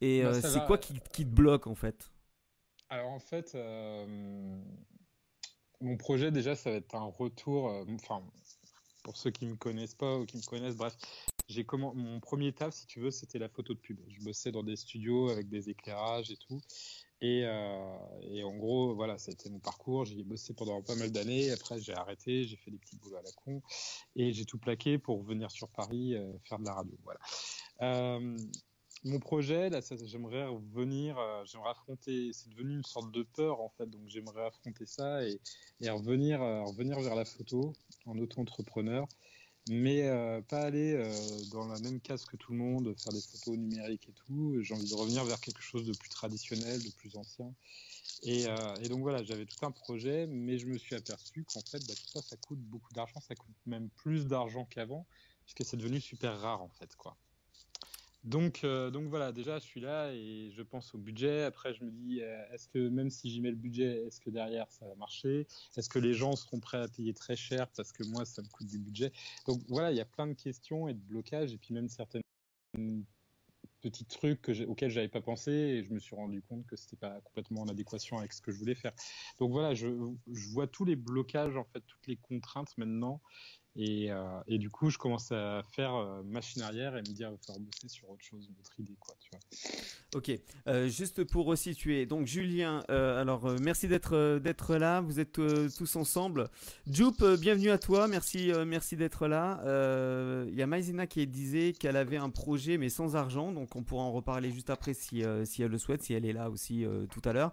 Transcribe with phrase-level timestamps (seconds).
[0.00, 2.10] Et Bah, euh, c'est quoi qui, qui te bloque en fait?
[2.88, 4.06] Alors en fait, euh,
[5.80, 7.68] mon projet déjà, ça va être un retour.
[7.68, 8.22] euh, Enfin,
[9.04, 10.96] pour ceux qui me connaissent pas ou qui me connaissent, bref,
[11.48, 13.98] j'ai comment mon premier taf, si tu veux, c'était la photo de pub.
[14.08, 16.60] Je bossais dans des studios avec des éclairages et tout.
[17.20, 20.04] Et, euh, et en gros, voilà, ça a été mon parcours.
[20.04, 21.50] J'y ai bossé pendant pas mal d'années.
[21.50, 23.60] Après, j'ai arrêté, j'ai fait des petits boulots à la con
[24.14, 26.96] et j'ai tout plaqué pour venir sur Paris euh, faire de la radio.
[27.02, 27.20] Voilà.
[27.82, 28.36] Euh,
[29.04, 33.68] mon projet, là, j'aimerais revenir, euh, j'aimerais affronter, c'est devenu une sorte de peur en
[33.70, 35.40] fait, donc j'aimerais affronter ça et,
[35.80, 37.72] et revenir, euh, revenir vers la photo
[38.06, 39.06] en auto-entrepreneur,
[39.70, 41.12] mais euh, pas aller euh,
[41.52, 44.58] dans la même case que tout le monde, faire des photos numériques et tout.
[44.62, 47.54] J'ai envie de revenir vers quelque chose de plus traditionnel, de plus ancien.
[48.22, 51.62] Et, euh, et donc voilà, j'avais tout un projet, mais je me suis aperçu qu'en
[51.62, 55.06] fait, bah, tout ça, ça coûte beaucoup d'argent, ça coûte même plus d'argent qu'avant,
[55.44, 57.18] puisque c'est devenu super rare en fait, quoi.
[58.28, 61.44] Donc, euh, donc voilà, déjà je suis là et je pense au budget.
[61.44, 64.28] Après, je me dis, euh, est-ce que même si j'y mets le budget, est-ce que
[64.28, 65.46] derrière ça va marcher?
[65.78, 68.48] Est-ce que les gens seront prêts à payer très cher parce que moi ça me
[68.48, 69.12] coûte du budget?
[69.46, 72.20] Donc voilà, il y a plein de questions et de blocages et puis même certaines
[73.80, 76.96] petits trucs que auxquels j'avais pas pensé et je me suis rendu compte que c'était
[76.96, 78.92] pas complètement en adéquation avec ce que je voulais faire.
[79.38, 79.88] Donc voilà, je,
[80.30, 83.22] je vois tous les blocages en fait, toutes les contraintes maintenant
[83.80, 87.28] et, euh, et du coup je commence à faire euh, machine arrière et me dire
[87.28, 89.14] il va falloir bosser sur autre chose, une autre idée quoi.
[90.14, 90.32] Ok,
[90.66, 92.04] Euh, juste pour resituer.
[92.04, 95.00] Donc Julien, alors merci d'être d'être là.
[95.00, 95.40] Vous êtes
[95.76, 96.48] tous ensemble.
[96.88, 98.08] Euh, bienvenue à toi.
[98.08, 99.60] Merci merci d'être là.
[100.48, 103.52] Il y a Maïzena qui disait qu'elle avait un projet mais sans argent.
[103.52, 106.32] Donc on pourra en reparler juste après si si elle le souhaite, si elle est
[106.32, 107.52] là aussi tout à l'heure.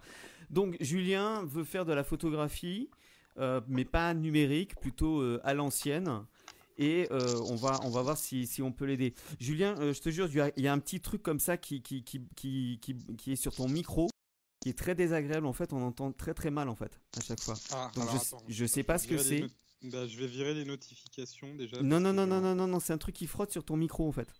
[0.49, 2.89] Donc Julien veut faire de la photographie,
[3.67, 6.25] mais pas numérique, plutôt euh, à l'ancienne.
[6.77, 9.13] Et euh, on, va, on va voir si, si on peut l'aider.
[9.39, 10.27] Julien, euh, je te jure,
[10.57, 13.37] il y, a, un petit truc comme ça qui, qui, qui, qui, qui, qui est
[13.37, 14.09] sur ton micro,
[14.59, 15.45] qui est très désagréable.
[15.45, 17.55] En fait, on entend très très mal en fait, à chaque fois.
[17.71, 19.45] Ah, Donc alors, je, attends, je sais pas ce que c'est.
[19.83, 21.81] bah, je vais virer les notifications déjà.
[21.81, 24.05] Non, non, non, non, non, non, non, c'est un truc qui frotte sur ton micro
[24.05, 24.33] en fait.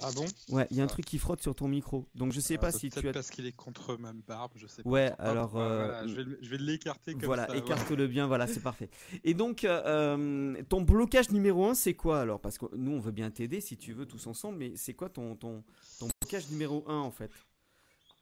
[0.00, 0.24] Ah bon?
[0.54, 0.88] Ouais, il y a un Ah.
[0.88, 2.06] truc qui frotte sur ton micro.
[2.14, 3.12] Donc je sais Ah, pas bah, si tu as.
[3.12, 4.88] parce qu'il est contre ma barbe, je sais pas.
[4.88, 7.56] Ouais, Hop, alors, voilà, euh, je vais, le- je vais l'écarter comme Voilà, ça.
[7.56, 8.90] écarte-le bien, voilà, c'est parfait.
[9.24, 12.40] Et donc, euh, euh, ton blocage numéro un, c'est quoi alors?
[12.40, 15.08] Parce que nous, on veut bien t'aider si tu veux tous ensemble, mais c'est quoi
[15.08, 15.64] ton, ton,
[15.98, 17.30] ton blocage numéro un en fait?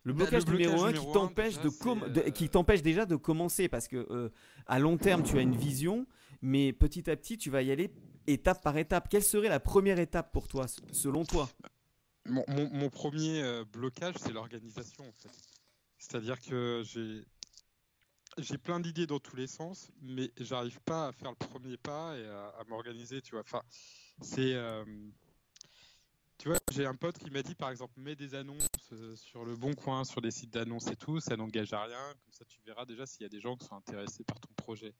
[0.04, 2.04] Le Bah, blocage, le blocage numéro un qui numéro un, t'empêche déjà, de, c'est, com-
[2.08, 4.28] de- qui t'empêche déjà de commencer parce que euh,
[4.66, 6.06] à long terme tu as une vision,
[6.42, 7.90] mais petit à petit tu vas y aller
[8.26, 9.08] étape par étape.
[9.08, 11.48] Quelle serait la première étape pour toi, selon toi?
[12.24, 15.30] Mon, premier euh, blocage, c'est l'organisation en fait.
[15.98, 17.24] C'est-à-dire que j'ai
[18.38, 22.18] j'ai plein d'idées dans tous les sens, mais j'arrive pas à faire le premier pas
[22.18, 23.40] et à, à m'organiser, tu vois.
[23.40, 23.62] Enfin,
[24.20, 24.84] c'est euh,
[26.38, 29.44] tu vois, j'ai un pote qui m'a dit par exemple, mets des annonces euh, sur
[29.44, 32.44] le bon coin, sur des sites d'annonces et tout, ça n'engage à rien, comme ça
[32.44, 34.94] tu verras déjà s'il y a des gens qui sont intéressés par ton projet.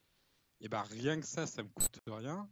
[0.60, 2.48] Et ben rien que ça, ça me coûte rien,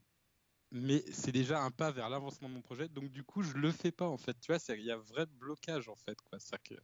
[0.71, 3.71] mais c'est déjà un pas vers l'avancement de mon projet, donc du coup je le
[3.71, 4.39] fais pas en fait.
[4.41, 6.39] Tu vois, il y a vrai blocage en fait, quoi.
[6.69, 6.75] Que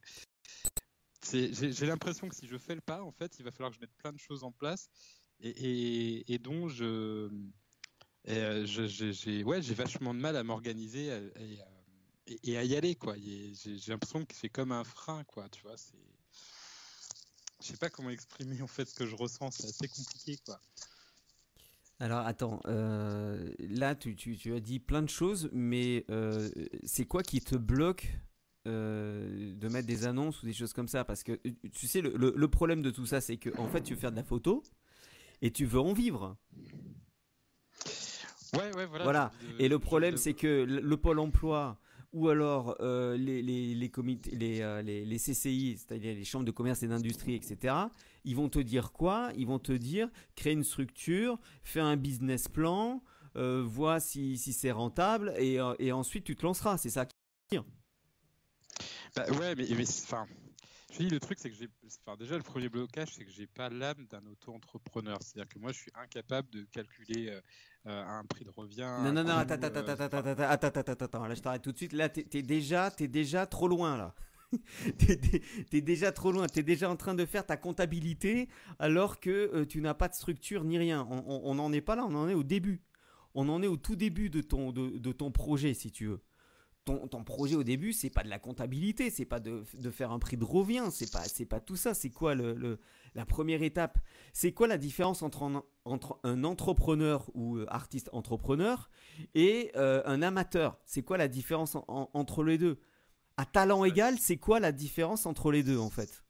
[1.31, 3.81] j'ai l'impression que si je fais le pas, en fait, il va falloir que je
[3.81, 4.89] mette plein de choses en place
[5.39, 7.29] et, et, dont je,
[8.27, 11.29] euh, j'ai ouais, j'ai vachement de mal à m'organiser euh,
[12.43, 13.15] et- à y aller quoi.
[13.17, 13.53] J'ai
[13.91, 15.75] l'impression que c'est comme un frein quoi, tu vois.
[17.61, 19.51] Je sais pas comment exprimer en fait ce que je ressens.
[19.51, 20.59] C'est assez compliqué quoi.
[22.01, 26.49] Alors attends, euh, là tu, tu- tu as dit plein de choses, mais euh,
[26.83, 28.07] c'est quoi qui te bloque
[28.67, 31.03] euh, de mettre des annonces ou des choses comme ça?
[31.05, 31.39] Parce que
[31.71, 33.99] tu sais, le, le- le problème de tout ça, c'est que en fait tu veux
[33.99, 34.63] faire de la photo
[35.43, 36.35] et tu veux en vivre.
[38.55, 39.03] Ouais ouais voilà.
[39.03, 39.31] Voilà.
[39.59, 41.79] Et le problème, c'est que le le pôle emploi
[42.13, 46.51] ou alors euh, les, les, les, comités, les, les, les CCI, c'est-à-dire les chambres de
[46.51, 47.75] commerce et d'industrie, etc.,
[48.23, 49.31] ils vont te dire quoi?
[49.35, 53.03] Ils vont te dire crée une structure, fais un business plan,
[53.35, 56.77] euh, vois si, si c'est rentable et, euh, et ensuite tu te lanceras.
[56.77, 57.07] C'est ça.
[59.15, 60.25] Bah ouais, mais, enfin,
[60.93, 61.67] je dis, le truc, c'est que j'ai,
[62.05, 65.17] enfin, déjà, le premier blocage, c'est que j'ai pas l'âme d'un auto-entrepreneur.
[65.21, 67.41] C'est-à-dire que moi, je suis incapable de calculer euh,
[68.07, 68.89] un prix de revient.
[69.03, 71.61] Non, non, non, attends, attends, attends, attends, attends, attends, attends, attends, attends, là je t'arrête
[71.61, 71.93] tout de suite.
[71.93, 74.15] Là, t'es t'es déjà, t'es déjà trop loin là.
[75.69, 76.47] T'es déjà trop loin.
[76.47, 78.49] T'es déjà en train de faire ta comptabilité
[78.79, 81.07] alors que euh, tu n'as pas de structure ni rien.
[81.09, 82.81] On n'en est pas là, on en est au début.
[83.33, 86.21] On en est au tout début de ton, de, ton projet, si tu veux.
[86.83, 90.17] Ton, projet au début, c'est pas de la comptabilité, c'est pas de, de faire un
[90.17, 91.93] prix de revient, c'est pas, pas tout ça.
[91.93, 92.79] C'est quoi le,
[93.13, 93.99] la première étape?
[94.33, 98.89] C'est quoi la différence entre un, entre un entrepreneur ou euh, artiste entrepreneur
[99.35, 100.79] et euh, un amateur?
[100.85, 102.79] C'est quoi la différence en- en- entre les deux?
[103.41, 106.23] À talent égal, c'est quoi la différence entre les deux en fait?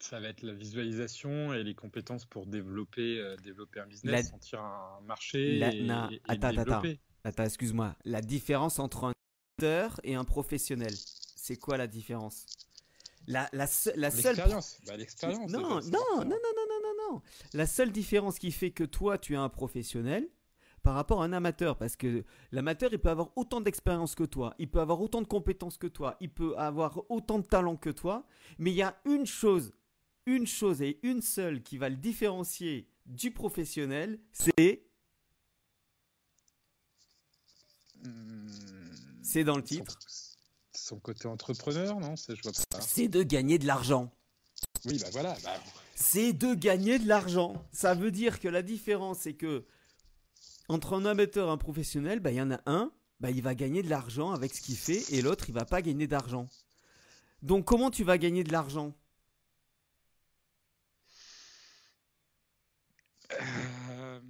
[0.00, 4.62] Ça va être la visualisation et les compétences pour développer, euh, développer un business, sentir
[4.62, 5.90] un marché et,
[6.26, 7.00] attends, développer.
[7.22, 7.94] Attends, excuse-moi.
[8.06, 9.12] La différence entre un
[9.58, 10.94] amateur et un professionnel,
[11.36, 12.46] c'est quoi la différence?
[13.26, 13.66] La, la,
[13.96, 14.36] la seule.
[14.36, 14.78] L'expérience.
[14.86, 15.50] Bah, l'expérience.
[15.50, 17.22] Non, non, non, non, non, non, non, non.
[17.52, 20.30] La seule différence qui fait que toi, tu es un professionnel,
[20.84, 21.76] par rapport à un amateur.
[21.76, 25.26] Parce que l'amateur, il peut avoir autant d'expérience que toi, il peut avoir autant de
[25.26, 28.24] compétences que toi, il peut avoir autant de talent que toi,
[28.58, 29.72] mais il y a une chose,
[30.26, 34.86] une chose et une seule qui va le différencier du professionnel, c'est...
[38.04, 38.48] Hmm.
[39.22, 39.98] C'est dans le titre.
[40.74, 42.80] Son, côté entrepreneur, non je vois pas.
[42.82, 44.12] C'est de gagner de l'argent.
[44.84, 45.34] Oui, bah voilà.
[45.42, 45.58] Bah.
[45.94, 47.54] C'est de gagner de l'argent.
[47.72, 49.64] Ça veut dire que la différence, c'est que
[50.68, 53.54] entre un amateur et un professionnel, bah, il y en a un, bah, il va
[53.54, 56.48] gagner de l'argent avec ce qu'il fait et l'autre, il va pas gagner d'argent.
[57.42, 58.94] Donc comment tu vas gagner de l'argent?
[63.40, 64.20] Euh,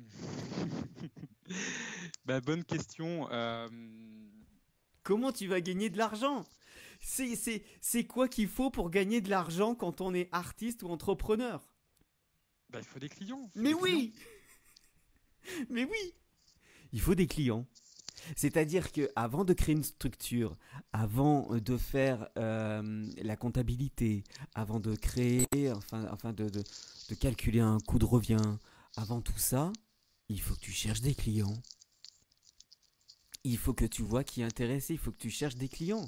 [2.25, 3.29] bah, Bonne question.
[3.31, 3.69] Euh,
[5.03, 6.45] comment tu vas gagner de l'argent?
[7.01, 11.63] C'est quoi qu'il faut pour gagner de l'argent quand on est artiste ou entrepreneur?
[12.71, 13.51] Bah, Il faut des clients.
[13.55, 14.13] Mais oui
[15.69, 16.15] Mais oui
[16.95, 17.67] il faut des clients.
[18.37, 20.57] C'est-à-dire que avant de créer une structure,
[20.93, 24.25] avant de faire euh, la comptabilité,
[24.55, 28.57] avant de créer, de, de, calculer un coût de revient,
[28.97, 29.73] avant tout ça,
[30.29, 31.59] il faut que tu cherches des clients.
[33.43, 36.07] Il faut que tu vois qui est intéressé, il faut que tu cherches des clients.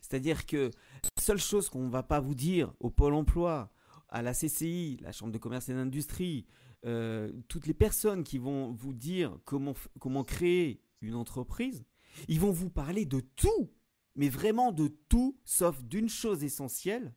[0.00, 0.70] C'est-à-dire que
[1.02, 3.70] la seule chose qu'on ne va pas vous dire au Pôle emploi,
[4.08, 6.46] à la CCI, la Chambre de commerce et d'industrie,
[6.86, 11.84] euh, toutes les personnes qui vont vous dire comment, comment créer une entreprise,
[12.28, 13.72] ils vont vous parler de tout,
[14.16, 17.14] mais vraiment de tout, sauf d'une chose essentielle,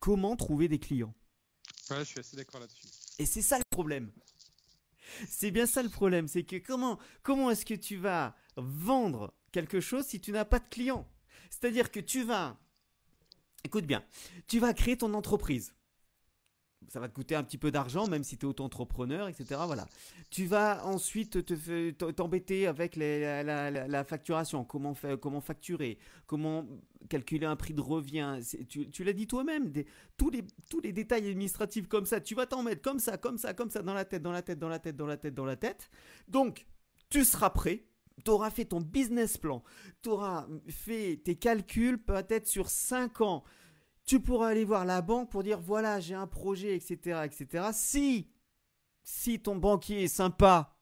[0.00, 1.14] comment trouver des clients.
[1.90, 2.86] Ouais, je suis assez d'accord là-dessus.
[3.18, 4.10] Et c'est ça le problème.
[5.28, 9.80] C'est bien ça le problème, c'est que comment, comment est-ce que tu vas vendre quelque
[9.80, 11.08] chose si tu n'as pas de clients?
[11.50, 12.58] C'est-à-dire que tu vas,
[13.64, 14.04] écoute bien,
[14.46, 15.74] tu vas créer ton entreprise
[16.86, 19.60] ça va te coûter un petit peu d'argent, même si tu es auto-entrepreneur, etc.
[19.66, 19.86] Voilà.
[20.30, 21.38] Tu vas ensuite
[22.14, 26.66] t'embêter avec la, facturation, comment, comment facturer, comment
[27.08, 28.38] calculer un prix de revient?
[28.68, 29.72] Tu, l'as dit toi-même,
[30.16, 33.38] tous, les, tous les détails administratifs comme ça, tu vas t'en mettre comme ça, comme
[33.38, 35.34] ça, comme ça, dans la tête, dans la tête, dans la tête, dans la tête,
[35.34, 35.90] dans la tête.
[36.28, 36.66] Donc,
[37.10, 37.84] tu seras prêt.
[38.24, 39.62] Tu auras fait ton business plan,
[40.02, 43.44] tu auras fait tes calculs peut-être sur 5 ans,
[44.08, 47.68] tu pourras aller voir la banque pour dire voilà, j'ai un projet, etc., etc.
[47.74, 48.30] Si,
[49.02, 50.74] si ton banquier est sympa,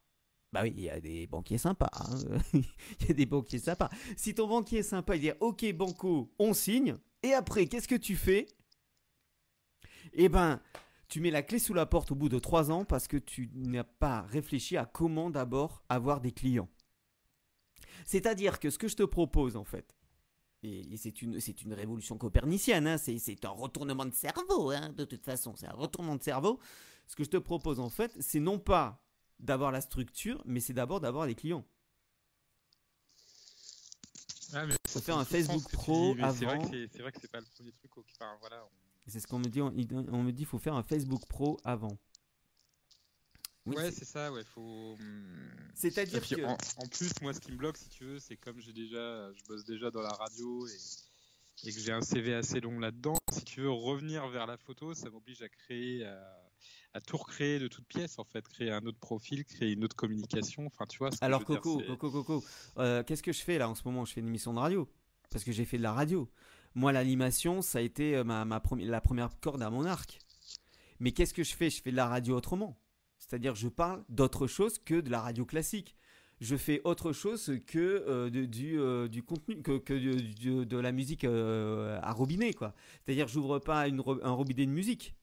[0.52, 1.90] bah oui, il y a des banquiers sympas.
[1.92, 2.38] Hein.
[2.54, 3.90] il y a des banquiers sympas.
[4.16, 6.94] Si ton banquier est sympa, il dit ok, banco, on signe.
[7.24, 8.46] Et après, qu'est-ce que tu fais?
[10.12, 10.60] Eh ben,
[11.08, 13.50] tu mets la clé sous la porte au bout de trois ans parce que tu
[13.54, 16.68] n'as pas réfléchi à comment d'abord avoir des clients.
[18.04, 19.95] C'est-à-dire que ce que je te propose en fait,
[20.62, 22.98] et, c'est une, c'est une révolution copernicienne, hein.
[22.98, 26.58] c'est, un retournement de cerveau, hein, de toute façon, c'est un retournement de cerveau.
[27.06, 29.00] Ce que je te propose en fait, c'est non pas
[29.38, 31.64] d'avoir la structure, mais c'est d'abord d'avoir les clients.
[34.52, 36.32] Ah, mais faut faire un Facebook Pro avant.
[36.32, 37.90] C'est vrai, que c'est, pas le premier truc.
[38.40, 38.68] voilà,
[39.06, 39.60] C'est ce qu'on me dit.
[39.60, 39.72] On,
[40.12, 41.98] on me dit, faut faire un Facebook Pro avant
[43.66, 44.96] ouais, c'est ça, ouais, faut.
[44.98, 46.44] Hmm, C'est-à-dire que.
[46.44, 49.44] En, plus, moi, ce qui me bloque, si tu veux, c'est comme j'ai déjà, je
[49.44, 53.16] bosse déjà dans la radio et, et que j'ai un CV assez long là-dedans.
[53.32, 56.04] Si tu veux revenir vers la photo, ça m'oblige à créer,
[56.92, 59.96] à, tout recréer de toutes pièces, en fait, créer un autre profil, créer une autre
[59.96, 60.66] communication.
[60.66, 61.10] Enfin, tu vois.
[61.20, 62.44] Alors, Coco, Coco, Coco,
[62.78, 64.04] euh, qu'est-ce que je fais là en ce moment?
[64.04, 64.88] Je fais une émission de radio
[65.30, 66.30] parce que j'ai fait de la radio.
[66.74, 70.18] Moi, l'animation, ça a été euh, ma, ma la première corde à mon arc.
[71.00, 71.70] Mais qu'est-ce que je fais?
[71.70, 72.78] Je fais de la radio autrement.
[73.26, 75.96] C'est-à-dire je parle d'autre chose que de la radio classique.
[76.40, 81.98] Je fais autre chose que euh, du, euh, du contenu, que, de la musique euh,
[82.02, 82.74] à robinet, quoi.
[83.04, 85.14] C'est-à-dire j'ouvre pas une, un robinet de musique.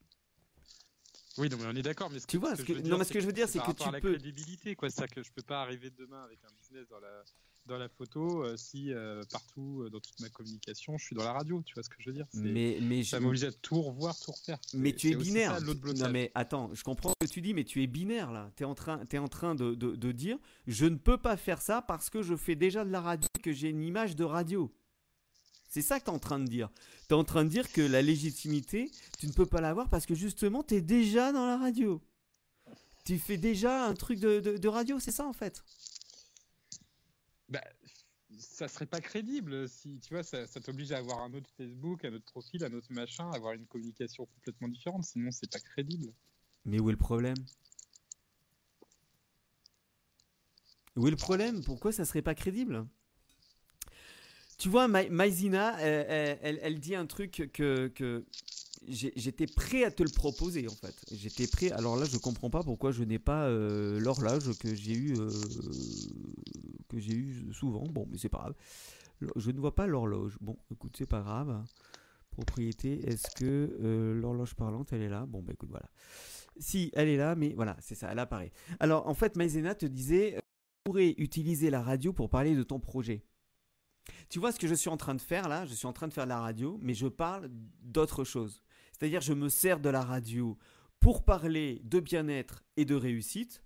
[1.38, 2.10] Oui, mais on est d'accord.
[2.12, 3.72] Mais ce tu vois, ce que, non, mais ce que je veux dire, c'est que
[3.72, 4.14] tu la peux.
[4.14, 4.90] crédibilité, quoi.
[4.90, 7.24] C'est-à-dire que je peux pas arriver demain avec un business dans la
[7.66, 11.24] dans la photo euh, si euh, partout euh, dans toute ma communication je suis dans
[11.24, 12.28] la radio tu vois ce que je veux dire?
[12.34, 14.60] Mais mais ça m'oblige à tout revoir tout refaire.
[14.74, 15.60] Mais tu es binaire.
[15.62, 18.52] non mais attends je comprends ce que tu dis mais tu es binaire là.
[18.56, 21.38] Tu es en train es en train de, de, de, dire je ne peux pas
[21.38, 24.24] faire ça parce que je fais déjà de la radio que j'ai une image de
[24.24, 24.74] radio.
[25.70, 26.70] C'est ça que tu es en train de dire.
[27.08, 30.06] Tu es en train de dire que la légitimité tu ne peux pas l'avoir parce
[30.06, 32.02] que justement tu es déjà dans la radio.
[33.06, 35.64] Tu fais déjà un truc de, de radio c'est ça en fait
[37.54, 37.64] bah,
[38.40, 42.14] ça serait pas crédible si tu vois ça, t'oblige à avoir un autre Facebook, un
[42.14, 45.04] autre profil, un autre machin, avoir une communication complètement différente.
[45.04, 46.12] Sinon, c'est pas crédible.
[46.66, 47.38] Mais où est le problème?
[50.96, 51.64] Où est le problème?
[51.64, 52.88] Pourquoi ça serait pas crédible?
[54.58, 58.26] Tu vois, Maizina, elle, dit un truc que, que
[58.88, 60.96] j'étais prêt à te le proposer en fait.
[61.12, 61.72] J'étais prêt.
[61.72, 65.30] Alors là, je comprends pas pourquoi je n'ai pas euh, l'horloge que j'ai eu euh,
[66.94, 67.84] que j'ai eu souvent.
[67.84, 68.56] Bon, mais c'est pas grave.
[69.36, 70.38] Je ne vois pas l'horloge.
[70.42, 71.64] Bon, écoute, c'est pas grave.
[72.32, 75.26] Propriété, est-ce que euh, l'horloge parlante, elle est là?
[75.28, 75.90] Bon, bah écoute, voilà.
[76.58, 78.52] Si, elle est là, mais voilà, c'est ça, elle apparaît.
[78.80, 80.42] Alors, en fait, Maïzena te disait, tu
[80.84, 83.24] pourrais utiliser la radio pour parler de ton projet.
[84.30, 85.66] Tu vois ce que je suis en train de faire là?
[85.66, 87.50] Je suis en train de faire de la radio, mais je parle
[87.82, 88.64] d'autre chose.
[88.92, 90.58] C'est-à-dire, je me sers de la radio
[91.00, 93.63] pour parler de bien-être et de réussite.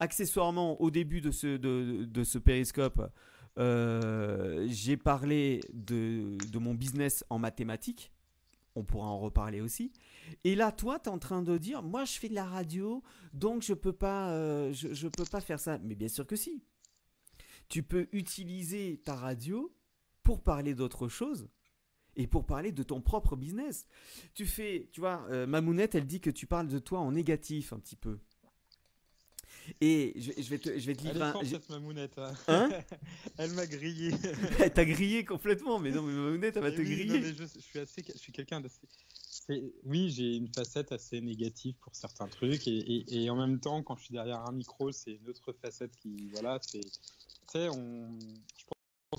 [0.00, 3.10] Accessoirement, au début de ce, périscope,
[3.58, 8.12] euh, j'ai parlé de, mon business en mathématiques.
[8.76, 9.92] On pourra en reparler aussi.
[10.42, 13.04] Et là, toi, tu es en train de dire, moi, je fais de la radio,
[13.32, 15.78] donc je peux pas, euh, je peux pas faire ça.
[15.78, 16.64] Mais bien sûr que si.
[17.68, 19.72] Tu peux utiliser ta radio
[20.22, 21.48] pour parler d'autre chose
[22.16, 23.86] et pour parler de ton propre business.
[24.34, 27.72] Tu fais, tu vois, euh, Mamounette, elle dit que tu parles de toi en négatif
[27.72, 28.18] un petit peu.
[29.80, 31.44] Et je, vais te, je vais te livrer un.
[31.44, 32.18] cette Mamounette.
[32.18, 32.70] Hein, hein
[33.38, 34.12] elle m'a grillé.
[34.60, 37.34] elle t'a grillé complètement, mais non, mais Mamounette, elle va te griller.
[37.34, 38.88] je, suis assez, je suis quelqu'un d'assez.
[39.84, 43.96] Oui, j'ai une facette assez négative pour certains trucs, et, et, en même temps, quand
[43.96, 46.88] je suis derrière un micro, c'est une autre facette qui, voilà, c'est, tu
[47.52, 48.16] sais, on,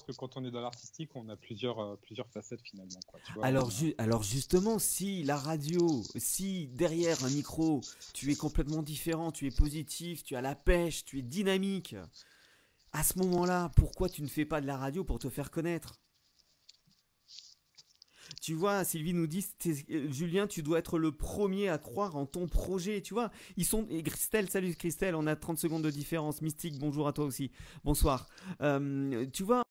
[0.03, 2.99] que quand on est dans l'artistique, on a plusieurs, euh, plusieurs facettes finalement.
[3.41, 7.81] alors, alors justement, si la radio, si derrière un micro,
[8.13, 11.95] tu es complètement différent, tu es positif, tu as la pêche, tu es dynamique,
[12.91, 15.99] à ce moment-là, pourquoi tu ne fais pas de la radio pour te faire connaître?
[18.41, 19.45] Tu vois, Sylvie nous dit,
[19.89, 23.31] euh, Julien, tu dois être le premier à croire en ton projet, tu vois.
[23.57, 26.41] Ils sont, et Christelle, salut Christelle, on a 30 secondes de différence.
[26.41, 27.51] Mystique, bonjour à toi aussi.
[27.83, 28.27] Bonsoir.
[28.61, 29.64] Euh, tu vois,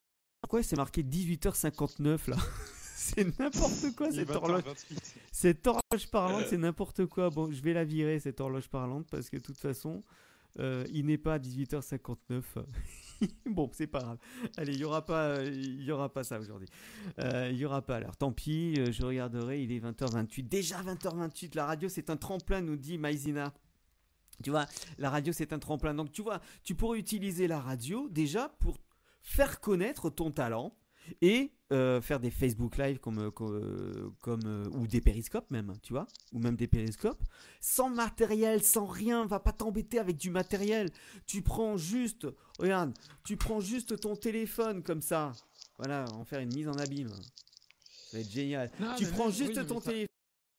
[0.54, 2.37] pourquoi c'est marqué 18h59 là
[2.94, 4.62] C'est n'importe quoi cette horloge.
[5.32, 7.28] Cette horloge parlante, c'est n'importe quoi.
[7.28, 10.04] Bon, je vais la virer cette horloge parlante parce que de toute façon,
[10.61, 12.42] euh, il n'est pas à 18h59.
[13.46, 14.18] bon, c'est pas grave.
[14.56, 16.68] Allez, il y aura pas, il y aura pas ça aujourd'hui.
[17.18, 17.96] Euh, il y aura pas.
[17.96, 18.76] Alors, tant pis.
[18.78, 19.61] Euh, je regarderai.
[19.61, 20.49] Il est 20h28.
[20.49, 21.56] Déjà 20h28.
[21.56, 23.52] La radio, c'est un tremplin, nous dit Maizina.
[24.44, 24.66] Tu vois,
[24.99, 25.94] la radio, c'est un tremplin.
[25.94, 28.78] Donc, tu vois, tu pourrais utiliser la radio déjà pour
[29.25, 30.76] faire connaître ton talent
[31.21, 35.93] et euh, faire des Facebook Live comme, euh, comme, euh, ou des périscopes même, tu
[35.93, 37.23] vois, ou même des périscopes,
[37.61, 40.90] sans matériel, sans rien, va pas t'embêter avec du matériel.
[41.26, 42.26] Tu prends juste,
[42.59, 42.93] regarde,
[43.25, 45.33] tu prends juste ton téléphone comme ça,
[45.78, 47.09] voilà, en faire une mise en abîme.
[47.09, 48.71] Ça va être génial.
[48.97, 50.13] tu prends juste ton téléphone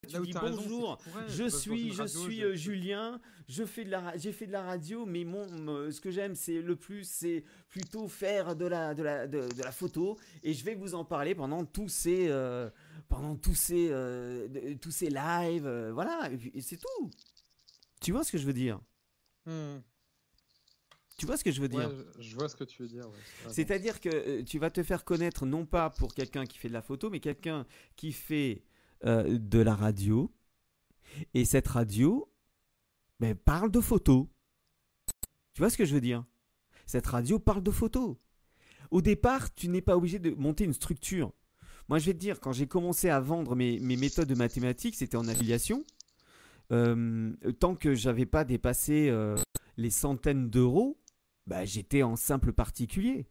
[0.06, 0.98] tu dis bonjour,
[1.28, 5.06] je suis, je suis euh, Julien, je fais de la, j'ai fait de la radio,
[5.06, 5.46] mais mon,
[5.90, 9.72] ce que j'aime, c'est le plus, c'est plutôt faire de la, de la, de, la
[9.72, 12.70] photo, et je vais vous en parler pendant tous ces, euh,
[13.08, 17.10] pendant tous ces, euh, tous ces lives, voilà, et, c'est tout.
[18.00, 18.80] Tu vois ce que je veux dire?
[19.46, 19.78] Hmm.
[21.18, 21.90] Tu vois ce que je veux dire?
[22.18, 23.08] Je vois ce que tu veux dire.
[23.48, 26.82] C'est-à-dire que tu vas te faire connaître non pas pour quelqu'un qui fait de la
[26.82, 28.62] photo, mais quelqu'un qui fait
[29.04, 30.32] euh, de la radio.
[31.34, 32.28] Et cette radio
[33.20, 34.26] ben, parle de photos.
[35.54, 36.24] Tu vois ce que je veux dire?
[36.86, 38.16] Cette radio parle de photos.
[38.90, 41.32] Au départ, tu n'es pas obligé de monter une structure.
[41.88, 45.16] Moi, je vais te dire, quand j'ai commencé à vendre mes, méthodes de mathématiques, c'était
[45.16, 45.84] en affiliation.
[46.72, 49.36] Euh, tant que j'avais pas dépassé euh,
[49.76, 50.98] les centaines d'euros,
[51.46, 53.26] bah, j'étais en simple particulier.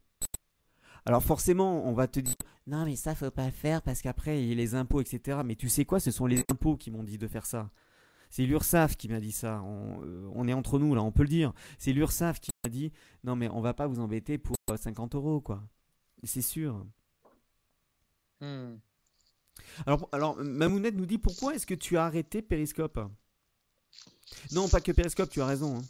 [1.05, 2.35] Alors forcément, on va te dire
[2.67, 5.39] non mais ça faut pas faire parce qu'après il y a les impôts etc.
[5.45, 7.69] Mais tu sais quoi Ce sont les impôts qui m'ont dit de faire ça.
[8.31, 9.59] C'est l'URSSAF qui m'a dit ça.
[9.59, 11.53] Euh, on, est entre nous là, on peut le dire.
[11.77, 12.91] C'est l'URSSAF qui m'a dit
[13.23, 15.63] non mais on va pas vous embêter pour 50 euh, euros quoi.
[16.23, 16.85] C'est sûr.
[18.41, 18.77] Hmm.
[19.85, 22.99] Alors, alors Mamounette nous dit pourquoi est-ce que tu as arrêté Periscope?
[24.51, 25.77] Non, pas que Periscope, tu as raison.
[25.77, 25.81] Hein.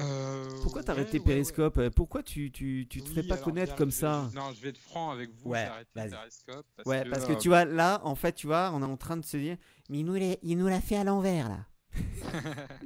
[0.00, 4.28] Euh, Pourquoi t'as arrêté Periscope Pourquoi tu, tu, tu te fais pas connaître comme ça?
[4.34, 5.50] Non, je vais être franc avec vous.
[5.50, 6.66] Ouais, Periscope.
[6.76, 8.86] Parce ouais, que, parce que euh, tu vois, là, en fait, tu vois, on est
[8.86, 9.56] en train de se dire,
[9.88, 11.66] mais il nous l'a, il nous l'a fait à l'envers, là.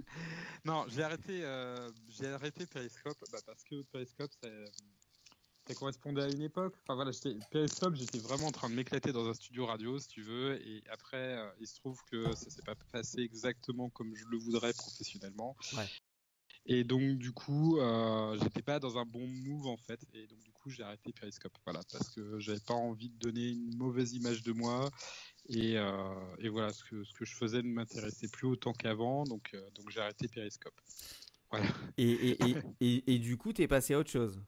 [0.67, 4.50] non, j'ai arrêté, euh, j'ai arrêté Periscope bah, parce que Periscope, ça,
[5.67, 6.75] ça, correspondait à une époque.
[6.83, 7.12] Enfin voilà,
[7.50, 10.85] Periscope, j'étais vraiment en train de m'éclater dans un studio radio, si tu veux, et
[10.91, 15.57] après, il se trouve que ça s'est pas passé exactement comme je le voudrais professionnellement.
[15.75, 15.88] Ouais.
[16.71, 19.99] Et donc, du coup, euh, j'étais pas dans un bon move en fait.
[20.13, 21.57] Et donc, du coup, j'ai arrêté Periscope.
[21.65, 24.91] Voilà, parce que j'avais pas envie de donner une mauvaise image de moi.
[25.49, 25.77] Et,
[26.39, 29.25] et voilà, ce que, ce que je faisais ne m'intéressait plus autant qu'avant.
[29.25, 30.79] Donc, donc j'ai arrêté Periscope.
[31.51, 31.67] Voilà.
[31.97, 34.39] Et, et, et, et, du coup, tu es passé à autre chose?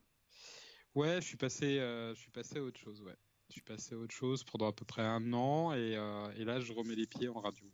[0.93, 3.15] Ouais, je suis passé, je suis passé à autre chose, ouais.
[3.49, 5.97] Je suis passé à autre chose pendant à peu près un an et,
[6.37, 7.65] et là, je remets les pieds en radio.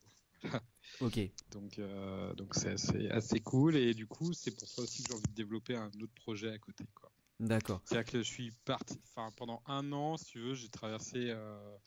[1.02, 1.20] ok.
[1.52, 5.16] Donc, euh, donc c'est assez, cool et du coup, c'est pour ça aussi que j'ai
[5.16, 6.86] envie de développer un autre projet à côté.
[6.94, 7.12] Quoi.
[7.40, 7.82] D'accord.
[7.86, 11.30] C'est-à-dire que je suis parti, enfin pendant un an, si tu veux, j'ai traversé.
[11.30, 11.78] Euh,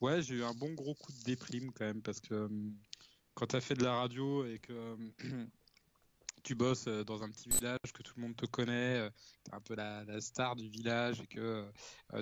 [0.00, 2.74] ouais, j'ai eu un bon gros coup de déprime quand même parce que hum,
[3.34, 4.96] quand tu as fait de la radio et que
[6.42, 9.10] tu bosses euh, dans un petit village, que tout le monde te connaît,
[9.44, 11.64] tu es un peu la, star du village et que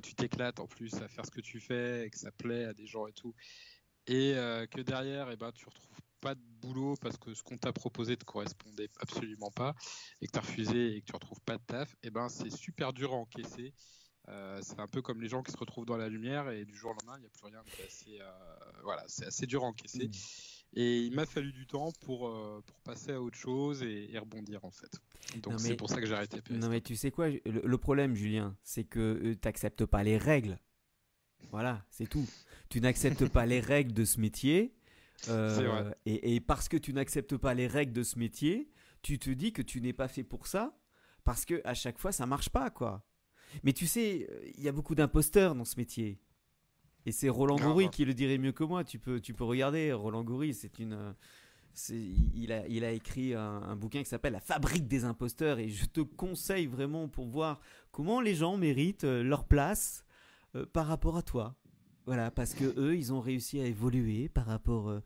[0.02, 2.72] tu t'éclates en plus à faire ce que tu fais et que ça plaît à
[2.72, 3.34] des gens et tout
[4.06, 7.58] et euh, que derrière, eh ben, tu retrouves pas de boulot parce que ce qu'on
[7.58, 9.74] t'a proposé te correspondait absolument pas
[10.20, 12.50] et que tu as refusé et que tu retrouves pas de taf, eh ben, c'est
[12.50, 13.74] super dur à encaisser.
[14.28, 16.76] Euh, c'est un peu comme les gens qui se retrouvent dans la lumière et du
[16.76, 17.62] jour au lendemain, il n'y a plus rien.
[17.76, 18.30] C'est assez, euh,
[18.84, 20.06] voilà, c'est assez dur à encaisser.
[20.06, 20.12] Mmh.
[20.74, 22.20] Et il m'a fallu du temps pour,
[22.64, 24.90] pour passer à autre chose et, rebondir en fait.
[25.42, 26.40] Donc c'est pour ça que j'ai arrêté.
[26.50, 30.16] Non mais tu sais quoi, le, le problème Julien, c'est que tu n'acceptes pas les
[30.16, 30.58] règles.
[31.50, 32.26] Voilà, c'est tout
[32.72, 34.74] tu n'acceptes pas les règles de ce métier.
[35.28, 38.70] Euh, et, parce que tu n'acceptes pas les règles de ce métier,
[39.02, 40.74] tu te dis que tu n'es pas fait pour ça,
[41.22, 43.04] parce que à chaque fois ça marche pas, quoi.
[43.62, 46.18] Mais tu sais, il y a beaucoup d'imposteurs dans ce métier.
[47.04, 48.84] Et c'est Roland Goury qui le dirait mieux que moi.
[48.84, 49.92] Tu peux, tu peux regarder.
[49.92, 51.14] Roland Goury, c'est une,
[52.34, 55.58] il a, il a écrit un, bouquin qui s'appelle La fabrique des imposteurs.
[55.58, 60.06] Et je te conseille vraiment pour voir comment les gens méritent euh, leur place
[60.54, 61.56] euh, par rapport à toi.
[62.04, 65.00] Voilà, parce que eux, ils ont réussi à évoluer par rapport, euh,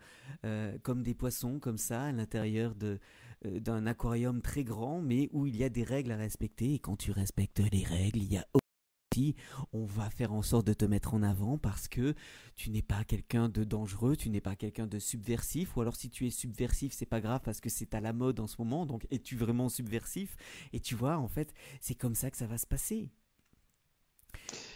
[0.45, 2.99] euh, comme des poissons, comme ça, à l'intérieur de
[3.45, 6.75] d'un aquarium très grand, mais où il y a des règles à respecter.
[6.75, 9.37] Et quand tu respectes les règles, il y a aussi,
[9.73, 12.15] on va faire en sorte de te mettre en avant parce que
[12.57, 16.09] tu n'es pas quelqu'un de dangereux, tu n'es pas quelqu'un de subversif, ou alors si
[16.11, 18.87] tu es subversif, c'est pas grave parce que c'est à la mode en ce moment.
[18.87, 20.35] Donc, es-tu vraiment subversif?
[20.73, 23.11] Et tu vois, en fait, c'est comme ça que ça va se passer.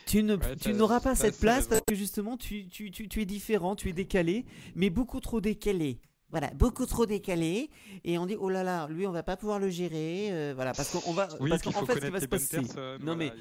[0.07, 3.25] Tu ne, tu n'auras pas cette place parce que justement tu, tu, tu, tu, es
[3.25, 4.45] différent, tu es décalé,
[4.75, 6.01] mais beaucoup trop décalé.
[6.31, 7.71] Voilà, beaucoup trop décalé,
[8.05, 10.73] et on dit oh là là, lui on va pas pouvoir le gérer, euh, voilà,
[10.73, 12.61] parce qu'on va, parce qu'en fait ce qui va se passer,
[13.01, 13.33] non mais,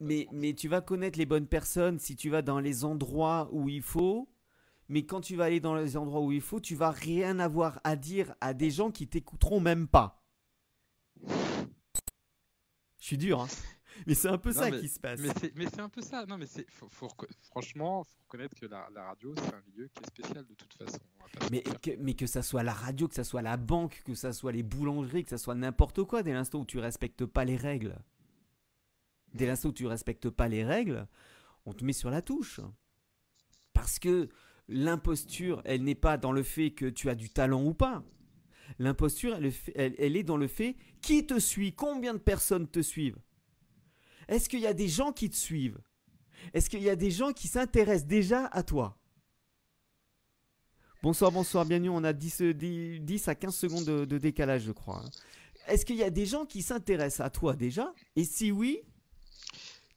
[0.00, 3.68] mais, mais tu vas connaître les bonnes personnes si tu vas dans les endroits où
[3.68, 4.26] il faut,
[4.88, 7.80] mais quand tu vas aller dans les endroits où il faut, tu vas rien avoir
[7.84, 10.22] à dire à des gens qui t'écouteront même pas.
[12.98, 13.48] Je suis dur, hein.
[14.06, 15.20] Mais c'est un peu ça qui se passe.
[15.54, 16.26] Mais c'est un peu ça.
[16.26, 17.08] Non, mais c'est faut, faut,
[17.42, 20.98] franchement, faut reconnaître que la, radio, c'est un milieu qui est spécial de toute façon.
[21.50, 24.32] Mais que, mais que ça soit la radio, que ça soit la banque, que ça
[24.32, 27.56] soit les boulangeries, que ça soit n'importe quoi, dès l'instant où tu respectes pas les
[27.56, 27.96] règles,
[29.34, 31.06] dès l'instant où tu respectes pas les règles,
[31.64, 32.60] on te met sur la touche.
[33.72, 34.28] Parce que
[34.68, 38.04] l'imposture, elle n'est pas dans le fait que tu as du talent ou pas.
[38.78, 43.18] L'imposture, elle, elle, est dans le fait qui te suit, combien de personnes te suivent.
[44.32, 45.78] Est-ce qu'il y a des gens qui te suivent?
[46.54, 48.98] Est-ce qu'il y a des gens qui s'intéressent déjà à toi?
[51.02, 51.90] Bonsoir, bonsoir, bienvenue.
[51.90, 55.02] On a 10, 10 à 15 secondes de, décalage, je crois.
[55.04, 55.10] Hein.
[55.68, 57.92] Est-ce qu'il y a des gens qui s'intéressent à toi déjà?
[58.16, 58.80] Et si oui,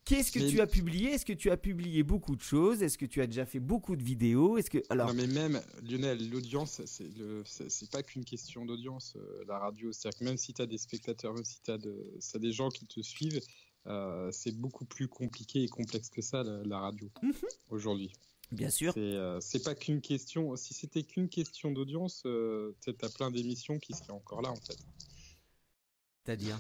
[0.04, 1.14] Qu'est-ce que tu as publié?
[1.14, 2.84] Est-ce que tu as publié beaucoup de choses?
[2.84, 4.56] Est-ce que tu as déjà fait beaucoup de vidéos?
[4.56, 9.16] Est-ce que alors Non mais même Lionel, l'audience c'est le c'est pas qu'une question d'audience
[9.16, 11.80] euh, la radio, c'est-à-dire que même si tu as des spectateurs, même si tu as,
[12.36, 13.42] as, des gens qui te suivent,
[13.88, 17.34] euh, c'est beaucoup plus compliqué et complexe que ça, la, radio, mhm.
[17.70, 18.12] aujourd'hui.
[18.52, 18.94] Bien sûr.
[18.98, 20.56] Euh, c'est pas qu'une question.
[20.56, 24.56] Si c'était qu'une question d'audience, euh, tu as plein d'émissions qui seraient encore là, en
[24.56, 24.78] fait.
[26.24, 26.60] C'est-à-dire?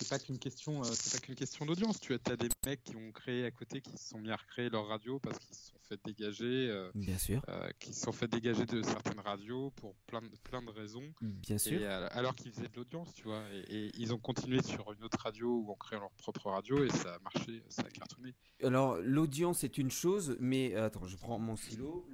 [0.00, 2.00] C'est pas qu'une question, c'est pas qu'une question d'audience.
[2.00, 4.70] Tu as, des mecs qui ont créé à côté, qui se sont mis à recréer
[4.70, 6.68] leur radio parce qu'ils se sont fait dégager.
[6.70, 7.42] Euh, Bien sûr.
[7.48, 11.12] Euh, qui se sont fait dégager de certaines radios pour plein de, plein de raisons.
[11.20, 11.80] Bien sûr.
[11.82, 13.42] Euh, alors qu'ils faisaient de l'audience, tu vois.
[13.68, 16.88] Et, ils ont continué sur une autre radio ou en créant leur propre radio et
[16.88, 18.34] ça a marché, ça a cartonné.
[18.62, 22.06] Alors l'audience est une chose, mais attends, je prends mon stylo.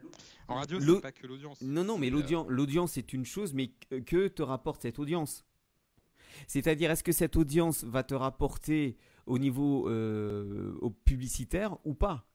[0.49, 1.61] En radio, c'est pas que l'audience.
[1.61, 5.44] Non, non, mais l'audience est une chose, mais que te rapporte cette audience?
[6.46, 8.96] C'est-à-dire, est-ce que cette audience va te rapporter
[9.27, 12.27] au niveau au publicitaire ou pas?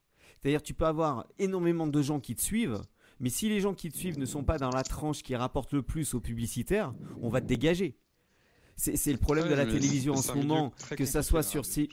[0.41, 2.81] C'est-à-dire tu peux avoir énormément de gens qui te suivent,
[3.19, 5.73] mais si les gens qui te suivent ne sont pas dans la tranche qui rapporte
[5.73, 7.95] le plus aux publicitaires, on va te dégager.
[8.77, 11.87] C'est le problème de la télévision en ce moment, que ça, soit sur C,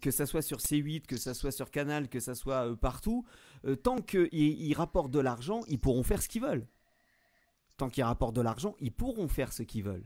[0.00, 3.24] que, ça soit sur C8, que ça soit sur Canal, que ça soit euh, partout.
[3.66, 6.68] Euh, tant qu'ils rapportent de l'argent, ils pourront faire ce qu'ils veulent.
[7.76, 10.04] Tant qu'ils rapportent de l'argent, ils pourront faire ce qu'ils veulent.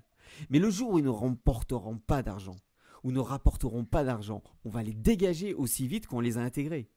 [0.51, 2.57] Mais le jour où ils ne remporteront pas d'argent,
[3.05, 4.43] ou ne rapporteront pas d'argent.
[4.65, 6.89] On va les dégager aussi vite qu'on les a intégrés.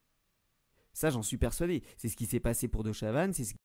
[0.93, 1.83] Ça, j'en suis persuadé.
[1.97, 3.59] C'est ce qui s'est passé pour De Chavannes, c'est ce qui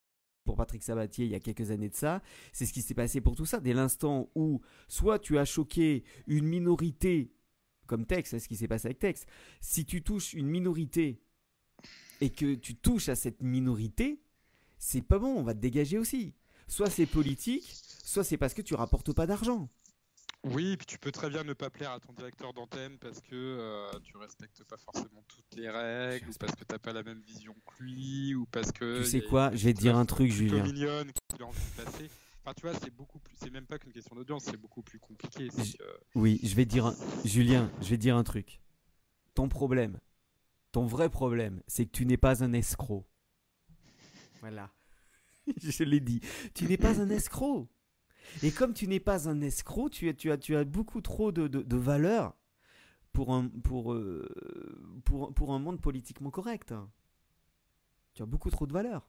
[0.44, 2.22] pour Patrick Sabatier il y a quelques années de ça.
[2.52, 3.60] C'est ce qui s'est passé pour tout ça.
[3.60, 7.32] Dès l'instant où soit tu as choqué une minorité,
[7.86, 9.26] comme Tex, c'est ce qui s'est passé avec Tex.
[9.60, 11.20] Si tu touches une minorité
[12.20, 14.22] et que tu touches à cette minorité,
[14.78, 16.34] c'est pas bon, on va te dégager aussi.
[16.70, 17.68] Soit c'est politique,
[18.04, 19.68] soit c'est parce que tu rapportes pas d'argent.
[20.44, 23.34] Oui, puis tu peux très bien ne pas plaire à ton directeur d'antenne parce que
[23.34, 27.20] euh, tu respectes pas forcément toutes les règles, ou parce que t'as pas la même
[27.22, 29.02] vision que lui, ou parce que.
[29.02, 30.62] Tu sais quoi Je vais te dire un truc, Julien.
[30.62, 32.08] mignonne qu'il a envie de passer.
[32.44, 33.34] Enfin, tu vois, c'est beaucoup plus.
[33.42, 35.48] C'est même pas qu'une question d'audience, c'est beaucoup plus compliqué.
[36.14, 36.94] Oui, je vais te dire, un...
[37.24, 38.60] Julien, je vais te dire un truc.
[39.34, 39.98] Ton problème,
[40.70, 43.04] ton vrai problème, c'est que tu n'es pas un escroc.
[44.40, 44.70] Voilà.
[45.62, 46.20] je l'ai dit.
[46.54, 47.68] Tu n'es pas un escroc.
[48.42, 52.36] Et comme tu n'es pas un escroc, tu, as, beaucoup trop de, valeur
[53.12, 54.28] pour un, pour, euh,
[55.04, 56.74] pour un monde politiquement correct.
[58.14, 59.08] Tu as beaucoup trop de valeur.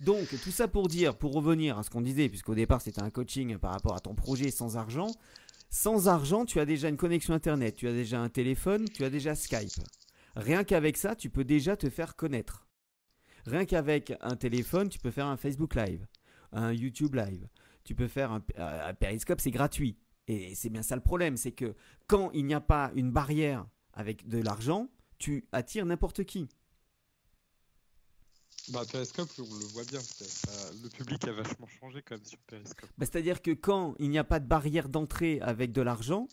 [0.00, 3.10] Donc, tout ça pour dire, pour revenir à ce qu'on disait, puisqu'au départ c'était un
[3.10, 5.08] coaching par rapport à ton projet sans argent.
[5.70, 9.10] Sans argent, tu as déjà une connexion Internet, tu as déjà un téléphone, tu as
[9.10, 9.82] déjà Skype.
[10.36, 12.66] Rien qu'avec ça, tu peux déjà te faire connaître.
[13.46, 16.06] Rien qu'avec un téléphone, tu peux faire un Facebook Live
[16.52, 17.48] un YouTube Live.
[17.84, 19.98] Tu peux faire un, un Periscope, c'est gratuit.
[20.28, 21.74] Et c'est bien ça le problème, c'est que
[22.06, 26.48] quand il n'y a pas une barrière avec de l'argent, tu attires n'importe qui.
[28.68, 29.98] Bah, Periscope, on le voit bien.
[30.82, 32.88] le public a vachement changé quand même sur Periscope.
[32.96, 36.28] Bah, C'est-à-dire que quand il n'y a pas de barrière d'entrée avec de l'argent,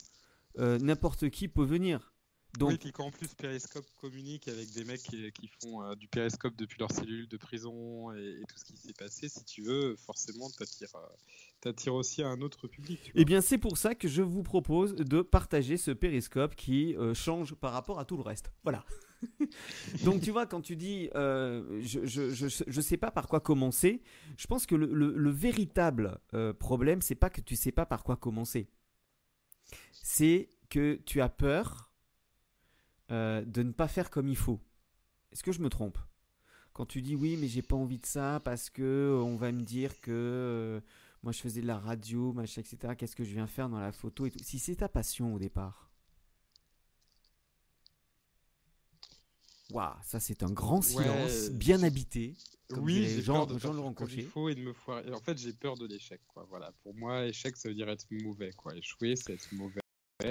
[0.60, 2.14] euh, n'importe qui peut venir.
[2.58, 2.70] Donc...
[2.72, 6.56] Oui, puis quand en plus Periscope communique avec des mecs qui, font euh, du Periscope
[6.58, 10.50] depuis leur cellule de prison et, tout ce qui s'est passé, si tu veux, forcément,
[10.50, 13.12] t'attires euh, aussi à un autre public.
[13.14, 17.14] Eh bien, c'est pour ça que je vous propose de partager ce Periscope qui euh,
[17.14, 18.52] change par rapport à tout le reste.
[18.64, 18.84] Voilà.
[20.04, 24.02] Donc, tu vois, quand tu dis je, je, je, sais pas par quoi commencer,
[24.38, 26.20] je pense que le, le véritable
[26.58, 28.70] problème, c'est pas que tu sais pas par quoi commencer.
[30.02, 31.89] C'est que tu as peur
[33.12, 34.60] euh, de ne pas faire comme il faut.
[35.32, 35.98] Est-ce que je me trompe?
[36.74, 39.52] Quand tu dis oui, mais j'ai pas envie de ça parce que euh, on va
[39.52, 40.80] me dire que euh,
[41.24, 42.94] moi je faisais de la radio, machin, etc.
[42.98, 44.40] Qu'est-ce que je viens faire dans la photo et tout?
[44.44, 45.90] Si c'est ta passion au départ.
[49.72, 52.34] Waouh, ça c'est un grand silence, bien habité.
[52.78, 55.12] oui, j'ai Jean Laurent Il faut et de me foirer.
[55.12, 56.46] En fait, j'ai peur de l'échec, quoi.
[56.50, 56.72] Voilà.
[56.82, 58.76] Pour moi, échec, ça veut dire être mauvais, quoi.
[58.76, 59.79] Échouer, c'est être mauvais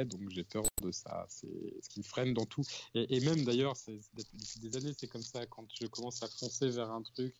[0.04, 1.26] donc j'ai peur de ça.
[1.28, 1.48] C'est
[1.82, 2.62] ce qui freine dans tout.
[2.94, 3.74] Et, même d'ailleurs,
[4.14, 5.46] depuis des années, c'est comme ça.
[5.46, 7.34] Quand je commence à foncer vers un truc,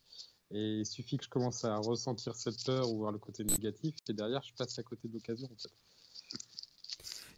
[0.50, 3.94] et il suffit que je commence à ressentir cette peur ou voir le côté négatif,
[4.08, 5.46] et derrière, je passe à côté de l'occasion.
[5.46, 5.68] En fait.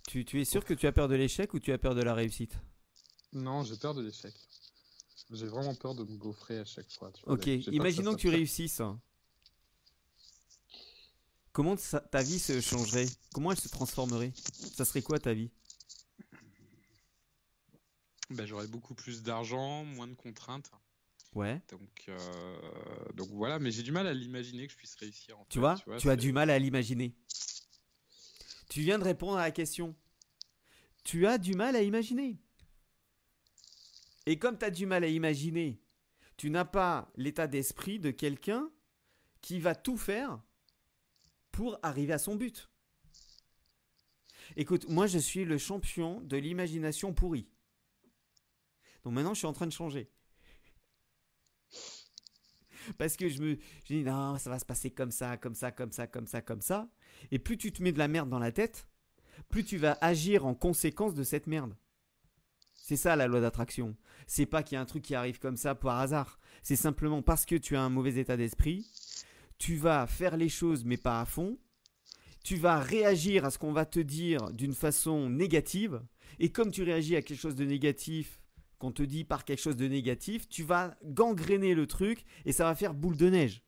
[0.06, 2.02] tu, tu es sûr que tu as peur de l'échec ou tu as peur de
[2.02, 2.56] la réussite?
[3.32, 4.34] Non, j'ai peur de l'échec.
[5.32, 7.12] J'ai vraiment peur de me gaufrer à chaque fois.
[7.26, 8.80] ok, imaginons que, tu réussisses.
[11.52, 13.06] Comment ta vie se changerait?
[13.32, 14.32] Comment elle se transformerait?
[14.74, 15.50] Ça serait quoi ta vie?
[18.30, 20.70] Bah, J'aurais beaucoup plus d'argent, moins de contraintes.
[21.34, 21.60] Ouais.
[21.70, 25.36] Donc, euh, donc voilà, mais j'ai du mal à l'imaginer que je puisse réussir.
[25.48, 25.76] tu, vois?
[25.98, 27.14] tu, as du mal à l'imaginer.
[28.68, 29.96] Tu viens de répondre à la question.
[31.04, 32.40] Tu as du mal à imaginer.
[34.26, 35.80] Et comme tu as du mal à imaginer,
[36.36, 38.70] tu n'as pas l'état d'esprit de quelqu'un
[39.40, 40.40] qui va tout faire
[41.60, 42.70] pour arriver à son but.
[44.56, 47.50] Écoute, moi je suis le champion de l'imagination pourrie.
[49.04, 50.10] Donc maintenant je suis en train de changer.
[52.98, 55.70] Parce que je me je dis non, ça va se passer comme ça, comme ça,
[55.70, 56.88] comme ça, comme ça, comme ça.
[57.30, 58.88] Et plus tu te mets de la merde dans la tête,
[59.50, 61.76] plus tu vas agir en conséquence de cette merde.
[62.72, 63.98] C'est ça la loi d'attraction.
[64.26, 66.38] C'est pas qu'il y a un truc qui arrive comme ça par hasard.
[66.62, 68.86] C'est simplement parce que tu as un mauvais état d'esprit,
[69.60, 71.58] tu vas faire les choses mais pas à fond,
[72.42, 76.02] tu vas réagir à ce qu'on va te dire d'une façon négative,
[76.38, 78.40] et comme tu réagis à quelque chose de négatif,
[78.78, 82.64] qu'on te dit par quelque chose de négatif, tu vas gangréner le truc et ça
[82.64, 83.62] va faire boule de neige.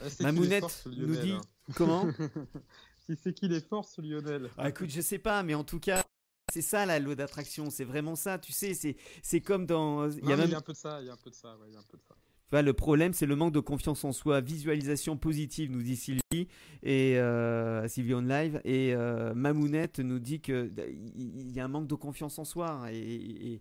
[0.00, 1.40] Ah, Mamounette nous dit hein.
[1.74, 2.08] comment
[3.20, 6.04] c'est qui les forces Lionel ah, Écoute, je sais pas, mais en tout cas,
[6.52, 8.38] c'est ça la loi d'attraction, c'est vraiment ça.
[8.38, 8.74] Tu sais,
[9.22, 10.08] c'est comme dans.
[10.08, 10.54] Il y, a même...
[10.54, 11.80] un peu de ça, il y a un peu de ça, ouais, il y a
[11.80, 12.14] un peu de ça
[12.52, 14.40] le problème, c'est le manque de confiance en soi.
[14.40, 16.48] Visualisation positive, nous dit Sylvie,
[16.82, 18.60] et euh, Sylvie on live.
[18.64, 22.86] Et euh, Mamounette nous dit qu'il y a un manque de confiance en soi.
[22.92, 23.60] Et,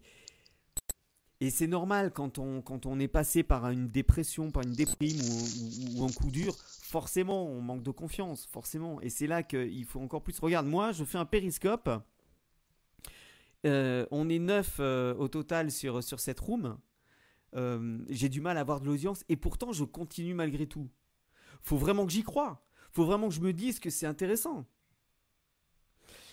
[1.50, 5.18] c'est normal quand on, quand on est passé par une dépression, par une déprime
[5.96, 9.00] ou, un coup dur, forcément on manque de confiance, forcément.
[9.02, 10.40] Et c'est là qu'il faut encore plus.
[10.40, 11.90] Regarde, moi je fais un périscope.
[13.66, 16.78] Euh, on est neuf euh, au total sur, sur cette room.
[17.56, 20.90] Euh, j'ai du mal à avoir de l'audience et pourtant je continue malgré tout.
[21.62, 22.66] Faut vraiment que j'y croie.
[22.92, 24.66] Faut vraiment que je me dise que c'est intéressant.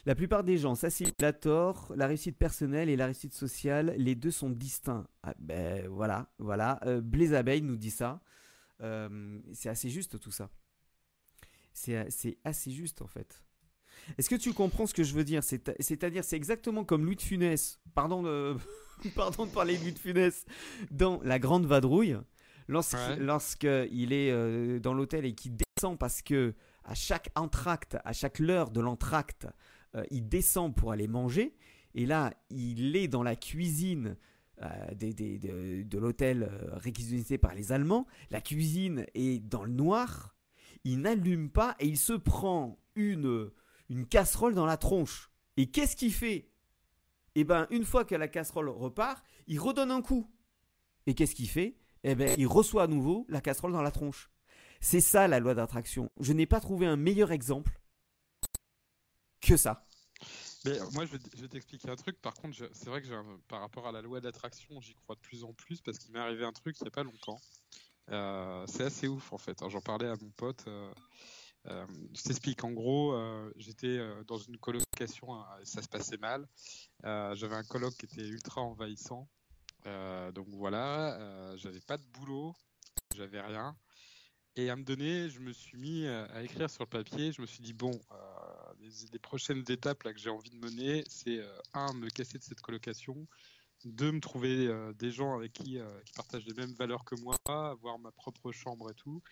[0.06, 4.14] La plupart des gens s'assimilent la tort, la réussite personnelle et la réussite sociale, les
[4.14, 5.06] deux sont distincts.
[5.22, 6.78] Ah, ben voilà, voilà.
[6.84, 8.20] Euh, Blaise Abeille nous dit ça.
[8.82, 10.50] Euh, c'est assez juste tout ça.
[11.72, 13.42] C'est assez juste en fait.
[14.18, 15.42] Est-ce que tu comprends ce que je veux dire?
[15.42, 17.80] C'est-à-dire, c'est exactement comme Louis de Funès.
[17.94, 18.56] Pardon de,
[19.14, 20.44] pardon de parler de Louis de Funès
[20.90, 22.16] dans La Grande Vadrouille.
[22.68, 28.40] Lorsqu'il est euh, dans l'hôtel et qu'il descend parce que à chaque entracte, à chaque
[28.40, 29.46] heure de l'entracte,
[29.96, 31.54] euh, il descend pour aller manger,
[31.94, 34.16] et là, il est dans la cuisine
[34.62, 38.06] euh, de, l'hôtel euh, réquisitionné par les Allemands.
[38.30, 40.34] La cuisine est dans le noir.
[40.84, 43.50] Il n'allume pas et il se prend une,
[43.88, 45.30] une casserole dans la tronche.
[45.56, 46.50] Et qu'est-ce qu'il fait?
[47.34, 50.30] Eh bien, une fois que la casserole repart, il redonne un coup.
[51.06, 51.76] Et qu'est-ce qu'il fait?
[52.04, 54.30] Eh bien, il reçoit à nouveau la casserole dans la tronche.
[54.80, 56.10] C'est ça la loi d'attraction.
[56.20, 57.80] Je n'ai pas trouvé un meilleur exemple
[59.40, 59.86] que ça.
[60.64, 62.20] Mais moi, je vais, t'expliquer un truc.
[62.20, 63.08] Par contre, c'est vrai que
[63.48, 66.18] par rapport à la loi d'attraction, j'y crois de plus en plus parce qu'il m'est
[66.18, 67.40] arrivé un truc il n'y a pas longtemps.
[68.10, 69.58] Euh, c'est assez ouf en fait.
[69.68, 70.64] J'en parlais à mon pote.
[70.66, 70.92] Euh,
[71.66, 72.64] euh, je t'explique.
[72.64, 73.14] En gros,
[73.56, 75.28] j'étais dans une colocation,
[75.62, 76.46] ça se passait mal.
[77.02, 79.28] J'avais un coloc qui était ultra envahissant.
[79.84, 82.54] donc voilà, j'avais pas de boulot,
[83.14, 83.76] j'avais rien.
[84.56, 87.32] Et à me donner, je me suis mis à écrire sur le papier.
[87.32, 87.90] Je me suis dit, bon,
[88.84, 92.42] euh, les, prochaines étapes que j'ai envie de mener, c'est euh, un, me casser de
[92.42, 93.26] cette colocation.
[93.84, 97.36] Deux, me trouver euh, des gens avec qui, qui partagent les mêmes valeurs que moi,
[97.46, 99.22] avoir ma propre chambre et tout.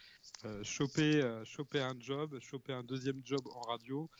[0.62, 4.10] choper, choper un job, choper un deuxième job en radio.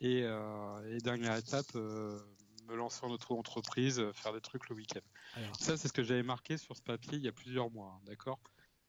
[0.00, 5.00] Et, et dernière étape, me lancer en auto-entreprise, faire des trucs le week-end.
[5.58, 8.00] Ça, c'est ce que j'avais marqué sur ce papier il y a plusieurs mois, hein,
[8.06, 8.40] d'accord?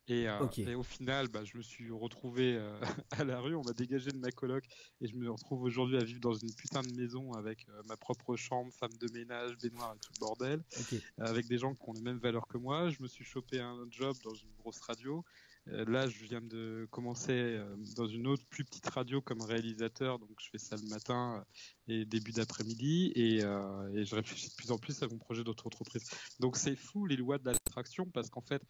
[0.09, 2.79] Euh, et, au final, bah, je me suis retrouvé euh,
[3.11, 4.65] à la rue, on m'a dégagé de ma coloc
[4.99, 7.95] et je me retrouve aujourd'hui à vivre dans une putain de maison avec euh, ma
[7.95, 10.63] propre chambre, femme de ménage, baignoire et tout le bordel,
[11.19, 12.89] avec des gens qui ont les mêmes valeurs que moi.
[12.89, 15.23] Je me suis chopé un job dans une grosse radio.
[15.67, 17.57] là, je viens de commencer
[17.95, 21.45] dans une autre plus petite radio comme réalisateur, donc je fais ça le matin
[21.87, 26.09] et début d'après-midi et, et je réfléchis de plus en plus à mon projet d'auto-entreprise.
[26.41, 28.61] Donc c'est fou les lois de l'attraction parce qu'en fait,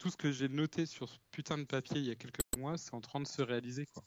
[0.00, 2.76] tout ce que j'ai noté sur ce putain de papier il y a quelques mois,
[2.78, 4.02] c'est en train de se réaliser, quoi.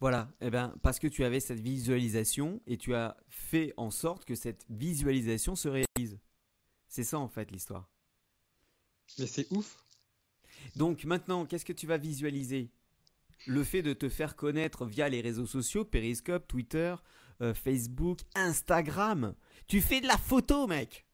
[0.00, 4.26] Voilà, eh ben, parce que tu avais cette visualisation et tu as fait en sorte
[4.26, 6.18] que cette visualisation se réalise.
[6.88, 7.88] C'est ça en fait l'histoire.
[9.18, 9.82] Mais c'est ouf.
[10.76, 12.70] Donc maintenant, qu'est-ce que tu vas visualiser?
[13.46, 16.96] Le fait de te faire connaître via les réseaux sociaux, Periscope, Twitter,
[17.40, 19.34] euh, Facebook, Instagram.
[19.68, 21.06] Tu fais de la photo, mec.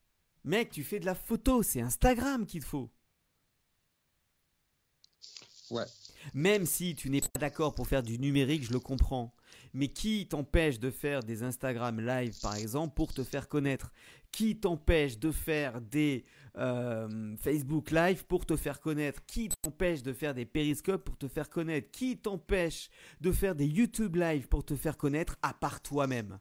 [0.43, 2.91] Mec, tu fais de la photo, c'est Instagram qu'il te faut.
[6.35, 9.35] Même si tu n'es pas d'accord pour faire du numérique, je le comprends.
[9.73, 13.93] Mais qui t'empêche de faire des Instagram live, par exemple, pour te faire connaître?
[14.33, 16.25] Qui t'empêche de faire des
[16.57, 19.25] euh, Facebook live pour te faire connaître?
[19.27, 21.91] Qui t'empêche de faire des Periscope pour te faire connaître?
[21.91, 26.39] Qui t'empêche de faire des YouTube live pour te faire connaître à part toi-même?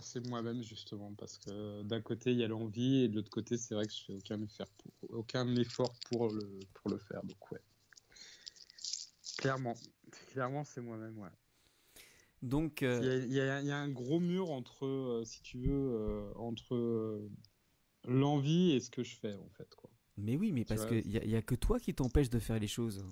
[0.00, 3.56] C'est moi-même justement parce que d'un côté il y a l'envie et de l'autre côté
[3.56, 7.22] c'est vrai que je fais aucun effort pour, aucun effort pour le pour le faire
[7.24, 7.60] donc ouais.
[9.38, 9.74] Clairement
[10.32, 11.30] clairement c'est moi-même ouais.
[12.42, 17.28] Donc euh, il y, a, un gros mur entre euh, si tu veux euh, entre
[18.04, 19.90] l'envie et ce que je fais en fait quoi.
[20.16, 22.68] Mais oui mais parce qu'il y, y a que toi qui t'empêche de faire les
[22.68, 23.04] choses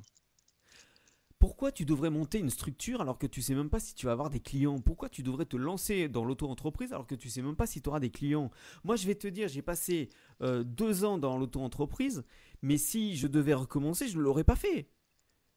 [1.64, 4.12] pourquoi tu devrais monter une structure alors que tu sais même pas si tu vas
[4.12, 4.78] avoir des clients?
[4.80, 7.88] Pourquoi tu devrais te lancer dans l'auto-entreprise alors que tu sais même pas si tu
[7.88, 8.50] auras des clients?
[8.84, 10.10] Moi, je vais te dire, j'ai passé
[10.42, 12.22] euh, deux ans dans l'auto-entreprise,
[12.60, 14.90] mais si je devais recommencer, je ne l'aurais pas fait.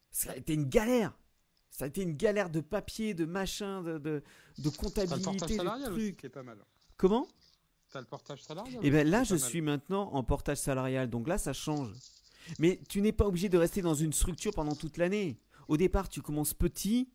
[0.09, 1.13] Ça a été une galère.
[1.71, 4.23] Ça a été une galère de papier, de machin, de, de,
[4.59, 6.17] de comptabilité, de trucs.
[6.21, 6.57] Qui est pas mal.
[6.95, 7.27] Comment?
[7.91, 11.27] T'as le portage salarial Et eh bien là, je suis maintenant en portage salarial, donc
[11.27, 11.91] là, ça change.
[12.59, 15.37] Mais tu n'es pas obligé de rester dans une structure pendant toute l'année.
[15.67, 17.09] Au départ, tu commences petit,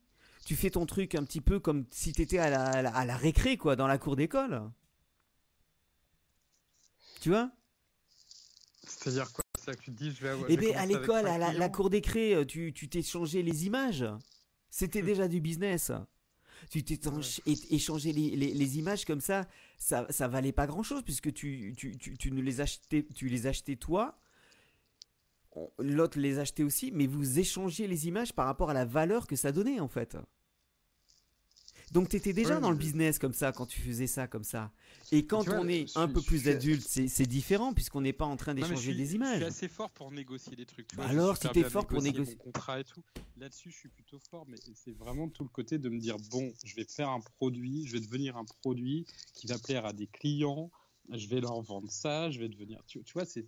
[0.45, 3.17] tu fais ton truc un petit peu comme si tu étais à la, à, la,
[3.17, 4.63] récré, quoi, dans la cour d'école.
[7.21, 7.51] Tu vois?
[8.83, 9.43] C'est-à-dire quoi?
[9.65, 12.45] Ça que tu dis je vais Eh bien, à l'école, à la, cour d'écré, euh,
[12.45, 14.05] tu t'es changé les images.
[14.71, 15.07] C'était hmm.
[15.07, 15.93] déjà du business.
[16.71, 16.99] Tu t'es
[17.71, 19.47] échangé les, les, images comme ça,
[19.79, 23.29] ça, ça valait pas grand chose puisque tu, tu, tu, tu, ne les achetais, tu
[23.29, 24.17] les achetais toi.
[25.79, 29.37] L'autre les achetait aussi, mais vous échangez les images par rapport à la valeur que
[29.37, 30.17] ça donnait en fait.
[31.93, 34.73] Donc tu étais déjà dans le business comme ça quand tu faisais ça comme ça.
[35.11, 38.55] Et quand on est un peu plus adulte, c'est différent puisqu'on n'est pas en train
[38.55, 39.35] d'échanger des images.
[39.35, 40.89] Je suis assez fort pour négocier des trucs.
[40.99, 43.03] Alors, si es fort pour négocier contrat et tout,
[43.37, 46.51] là-dessus je suis plutôt fort, mais c'est vraiment tout le côté de me dire bon,
[46.65, 50.07] je vais faire un produit, je vais devenir un produit qui va plaire à des
[50.07, 50.71] clients,
[51.11, 52.83] je vais leur vendre ça, je vais devenir.
[52.87, 53.45] Tu, vois, c'est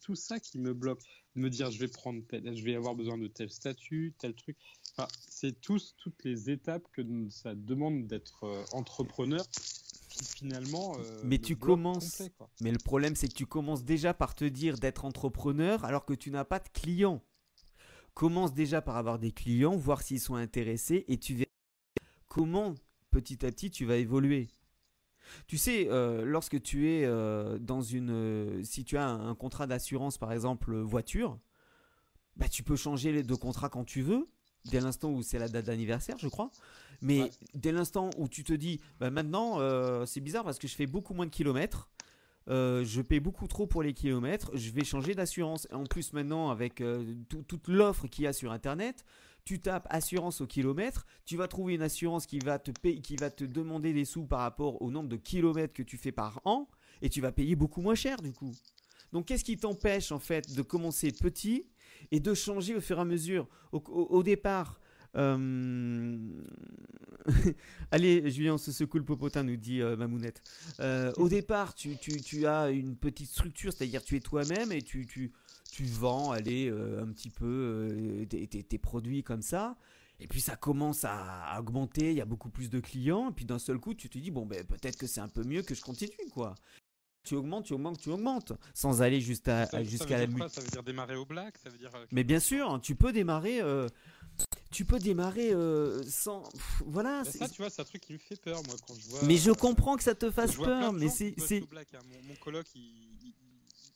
[0.00, 1.02] tout ça qui me bloque.
[1.34, 4.56] Me dire, je vais prendre je vais avoir besoin de tel statut, tel truc.
[4.96, 9.42] Enfin, c'est tous toutes les étapes que ça demande d'être euh, entrepreneur
[10.10, 10.94] qui finalement.
[10.98, 12.22] Euh, mais tu commences.
[12.60, 16.14] mais le problème, c'est que tu commences déjà par te dire d'être entrepreneur alors que
[16.14, 17.22] tu n'as pas de clients.
[18.14, 21.50] Commence déjà par avoir des clients, voir s'ils sont intéressés et tu verras
[22.26, 22.74] comment
[23.10, 24.48] petit à petit tu vas évoluer.
[25.46, 28.10] Tu sais, euh, lorsque tu es euh, dans une...
[28.10, 31.38] Euh, si tu as un, contrat d'assurance, par exemple, voiture,
[32.36, 34.28] bah, tu peux changer les deux contrats quand tu veux,
[34.66, 36.50] dès l'instant où c'est la date d'anniversaire, je crois.
[37.00, 39.58] Mais dès l'instant où tu te dis, bah, maintenant,
[40.06, 41.90] c'est bizarre parce que je fais beaucoup moins de kilomètres.
[42.46, 45.66] je paie beaucoup trop pour les kilomètres, je vais changer d'assurance.
[45.72, 46.82] En plus, maintenant, avec
[47.28, 49.04] toute l'offre qu'il y a sur Internet,
[49.44, 53.16] tu tapes assurance au kilomètre, tu vas trouver une assurance qui va te payer, qui
[53.16, 56.40] va te demander des sous par rapport au nombre de kilomètres que tu fais par
[56.44, 56.68] an,
[57.00, 58.52] et tu vas payer beaucoup moins cher du coup.
[59.12, 61.66] Donc qu'est-ce qui t'empêche en fait de commencer petit
[62.10, 63.48] et de changer au fur et à mesure?
[63.72, 64.80] Au, départ,
[65.16, 66.18] euh,
[67.90, 70.42] Allez, Julien, on se secoue le popotin, nous dit euh, Mamounette.
[70.80, 71.96] Euh, au départ, tu,
[72.46, 75.32] as une petite structure, c'est-à-dire tu es toi-même et tu, tu
[75.80, 79.76] vends, allez, euh, un petit peu euh, tes, produits comme ça.
[80.20, 83.30] Et puis ça commence à, augmenter, il y a beaucoup plus de clients.
[83.30, 85.42] Et puis d'un seul coup, tu te dis, bon, ben, peut-être que c'est un peu
[85.44, 86.54] mieux que je continue, quoi.
[87.24, 91.14] Tu augmentes, tu augmentes, tu augmentes, sans aller jusqu'à jusqu'à la Ça veut dire démarrer
[91.14, 91.56] au black?
[91.56, 93.60] Ça veut dire, euh, Mais bien sûr, tu peux démarrer.
[94.72, 95.52] tu peux démarrer
[96.08, 96.42] sans.
[96.84, 97.24] voilà.
[97.24, 99.22] ça, tu vois, c'est un truc qui me fait peur, moi, quand je vois.
[99.22, 101.34] Mais je comprends que ça te fasse peur, mais c'est.
[101.38, 101.98] Hein.
[102.10, 103.32] Mon, mon coloc, il,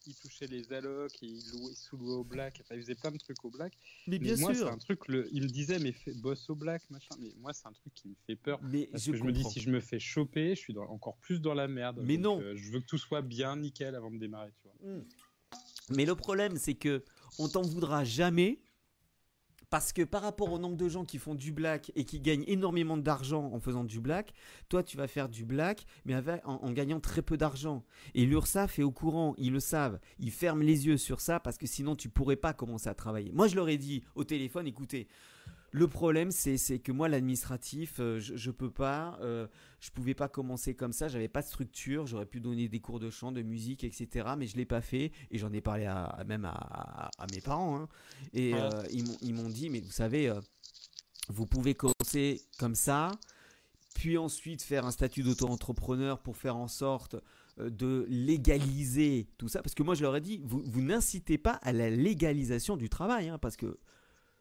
[0.06, 3.50] il touchait les allocs, il, louait, sous-louait au black, il faisait plein de trucs au
[3.50, 3.72] black.
[4.06, 4.66] Mais, bien moi, sûr.
[4.66, 7.14] c'est un truc, le, il disait, mais boss au black, machin.
[7.20, 8.60] Mais moi, c'est un truc qui me fait peur.
[8.62, 11.16] Mais parce je, que je me dis, si je me fais choper, je suis encore
[11.18, 12.00] plus dans la merde.
[12.02, 12.40] Mais non.
[12.40, 14.90] Euh, je veux que tout soit bien nickel avant de démarrer, tu vois.
[14.90, 15.04] Hmm.
[15.90, 17.04] Mais le problème, c'est que
[17.38, 18.60] on t'en voudra jamais
[19.70, 22.44] parce que par rapport au nombre de gens qui font du black et qui gagnent
[22.46, 24.32] énormément d'argent en faisant du black,
[24.68, 27.84] toi tu vas faire du black mais en, gagnant très peu d'argent.
[28.14, 31.58] Et l'URSSAF est au courant, ils le savent, ils ferment les yeux sur ça parce
[31.58, 33.32] que sinon tu pourrais pas commencer à travailler.
[33.32, 35.08] Moi je leur ai dit au téléphone, écoutez,
[35.72, 39.46] le problème, c'est que moi, l'administratif, euh, je, je peux pas, euh,
[39.80, 41.08] je pouvais pas commencer comme ça.
[41.08, 42.06] J'avais pas de structure.
[42.06, 44.28] J'aurais pu donner des cours de chant, de musique, etc.
[44.38, 45.12] Mais je l'ai pas fait.
[45.30, 47.76] Et j'en ai parlé à, même à, mes parents.
[47.78, 47.88] Hein.
[48.32, 50.32] Et euh, ils m'ont dit, mais vous savez,
[51.28, 53.10] vous pouvez commencer comme ça,
[53.94, 57.16] puis ensuite faire un statut d'auto-entrepreneur pour faire en sorte
[57.58, 59.62] de légaliser tout ça.
[59.62, 62.88] Parce que moi, je leur ai dit, vous, vous n'incitez pas à la légalisation du
[62.88, 63.78] travail, hein, parce que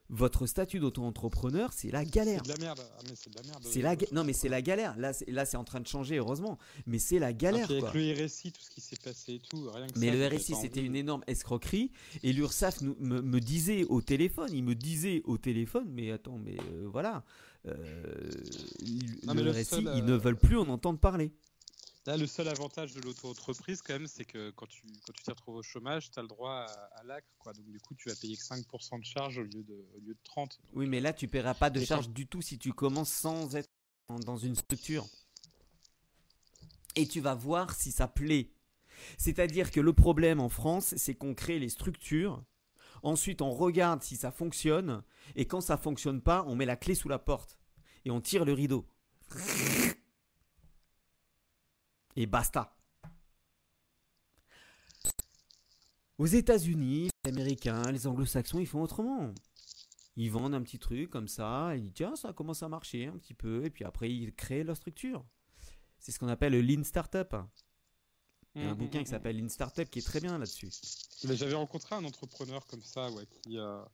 [0.10, 2.42] votre statut d'auto-entrepreneur, c'est la galère.
[2.46, 2.82] C'est de la merde.
[2.98, 3.64] Ah, mais c'est de la merde.
[3.64, 4.96] C'est la Non, mais c'est la galère.
[4.98, 6.58] Là, c'est, là, c'est en train de changer, heureusement.
[6.86, 7.70] Mais c'est la galère.
[7.70, 9.70] avec le RSI, tout ce qui s'est passé et tout.
[9.74, 11.92] Rien que mais le RSI, c'était une énorme escroquerie.
[12.24, 16.58] Et l'URSSAF me, me, disait au téléphone, il me disait au téléphone, mais attends, mais
[16.72, 17.24] euh, voilà.
[17.68, 17.74] Euh,
[18.84, 21.32] le, RSI, ils ne euh, veulent plus en entendre parler.
[22.06, 25.32] Là, le seul avantage de l'auto-entreprise, quand même, c'est que quand tu quand tu t'y
[25.32, 27.28] retrouves au chômage, tu as le droit à, l'acre.
[27.40, 27.54] Quoi.
[27.54, 30.20] Donc, du coup, tu vas payer que 5% de charge au lieu de, lieu de
[30.24, 30.60] 30.
[30.74, 33.70] oui, mais là, tu paieras pas de charge du tout si tu commences sans être
[34.26, 35.08] dans une structure.
[36.96, 38.52] Et tu vas voir si ça plaît.
[39.18, 42.44] C'est-à-dire que le problème en France, c'est qu'on crée les structures.
[43.02, 45.04] Ensuite, on regarde si ça fonctionne.
[45.36, 47.58] Et quand ça fonctionne pas, on met la clé sous la porte.
[48.06, 48.86] Et on tire le rideau
[52.16, 52.76] et basta.
[56.18, 59.34] Aux États-Unis, les Américains, les Anglo-Saxons, ils font autrement.
[60.16, 63.18] Ils vendent un petit truc comme ça, ils disent tiens, ça commence à marcher un
[63.18, 65.26] petit peu, et puis après ils créent leur structure.
[66.00, 67.36] C'est ce qu'on appelle le Lean Startup.
[68.54, 69.12] Il y a un mmh, bouquin mmh, qui mmh.
[69.12, 70.70] s'appelle Lean Startup qui est très bien là-dessus.
[71.22, 73.86] J'avais rencontré un entrepreneur comme ça, ouais, qui, a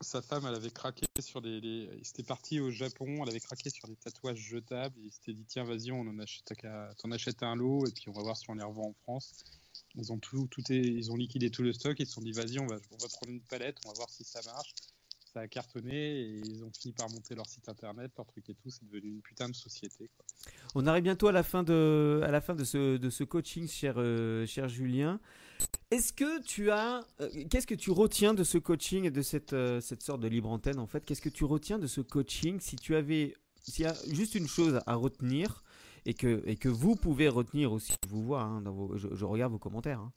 [0.00, 1.40] sa femme, elle avait craqué sur.
[1.40, 1.88] Les...
[2.02, 4.98] C'était parti au Japon, elle avait craqué sur des tatouages jetables.
[5.00, 8.22] Et il s'était dit tiens, vas-y, on en achète, un lot et puis on va
[8.22, 9.44] voir si on les revend en France.
[9.96, 10.80] Ils ont tout, tout est...
[10.80, 11.98] ils ont liquidé tout le stock.
[11.98, 14.10] Ils se sont dit vas-y, on va, on va prendre une palette, on va voir
[14.10, 14.74] si ça marche.
[15.34, 18.54] Ça a cartonné et ils ont fini par monter leur site internet, leur truc et
[18.54, 18.70] tout.
[18.70, 20.08] C'est devenu une putain de société.
[20.76, 24.46] On arrive bientôt à la fin de, à la fin de, ce, coaching, cher, euh,
[24.46, 25.20] cher Julien.
[25.90, 27.04] Est-ce que tu as.
[27.20, 30.28] Euh, qu'est-ce que tu retiens de ce coaching et de cette, euh, cette sorte de
[30.28, 31.04] libre antenne en fait?
[31.04, 32.60] Qu'est-ce que tu retiens de ce coaching?
[32.60, 33.34] Si tu avais.
[33.66, 35.64] S'il y a juste une chose à retenir
[36.06, 39.24] et que, et que vous pouvez retenir aussi, je vous vois, hein, dans vos, je,
[39.24, 40.00] regarde vos commentaires.
[40.00, 40.12] Hein.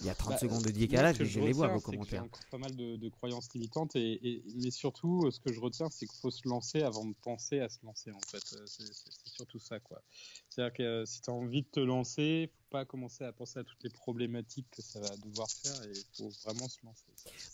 [0.00, 2.08] Il y a 30 bah, secondes de décalage, mais je, les vois vos commentaires.
[2.10, 5.60] Il y a encore pas mal de, croyances limitantes, et, mais surtout, ce que je
[5.60, 8.42] retiens, c'est qu'il faut se lancer avant de penser à se lancer, en fait.
[8.56, 8.92] Euh, c'est
[9.24, 10.02] surtout ça, quoi.
[10.50, 13.32] C'est-à-dire que euh, si tu as envie de te lancer, il faut pas commencer à
[13.32, 16.78] penser à toutes les problématiques que ça va devoir faire, et il faut vraiment se
[16.84, 17.04] lancer.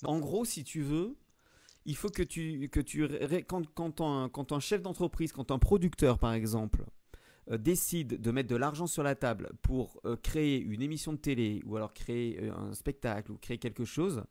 [0.05, 1.17] En gros, si tu veux,
[1.85, 3.07] il faut que tu, que tu
[3.47, 6.87] quand, quand, un, quand un chef d'entreprise, quand un producteur, par exemple,
[7.51, 11.19] euh, décide de mettre de l'argent sur la table pour euh, créer une émission de
[11.19, 14.25] télé ou alors créer euh, un spectacle ou créer quelque chose,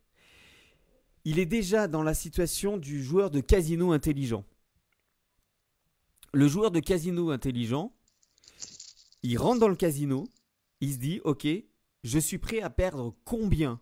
[1.25, 4.45] il est déjà dans la situation du joueur de casino intelligent.
[6.33, 7.93] Le joueur de casino intelligent,
[9.23, 10.27] il rentre dans le casino,
[10.79, 11.47] il se dit, ok,
[12.03, 13.81] je suis prêt à perdre combien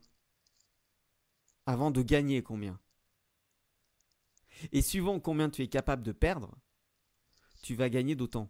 [1.67, 2.79] avant de gagner combien?
[4.71, 6.57] Et suivant combien tu es capable de perdre,
[7.61, 8.49] tu vas gagner d'autant.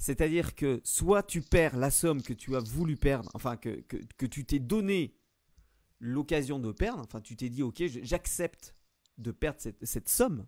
[0.00, 4.24] C'est-à-dire que soit tu perds la somme que tu as voulu perdre, enfin que, que,
[4.24, 5.14] tu t'es donné
[5.98, 8.74] l'occasion de perdre, enfin tu t'es dit ok j'accepte
[9.18, 10.46] de perdre cette, cette, somme.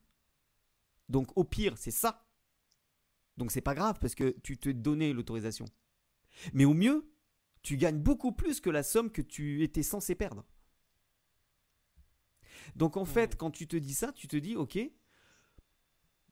[1.11, 2.26] Donc au pire c'est ça.
[3.36, 5.66] Donc c'est pas grave parce que tu t'es donné l'autorisation.
[6.55, 7.12] Mais au mieux,
[7.61, 10.46] tu gagnes beaucoup plus que la somme que tu étais censé perdre.
[12.74, 14.78] Donc en fait, quand tu te dis ça, tu te dis ok,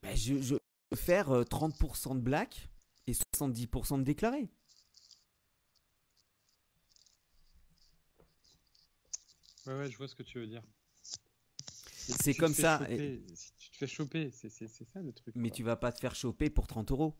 [0.01, 2.71] ben je, je vais faire 30% euh, de black
[3.07, 4.49] et 70% de déclarés.
[9.67, 10.63] Ouais, ouais, je vois ce que tu veux dire.
[12.19, 12.81] C'est comme ça.
[13.33, 15.35] Si tu te fais choper, c'est ça le truc.
[15.35, 17.15] Mais tu vas pas te faire choper pour 30 euros.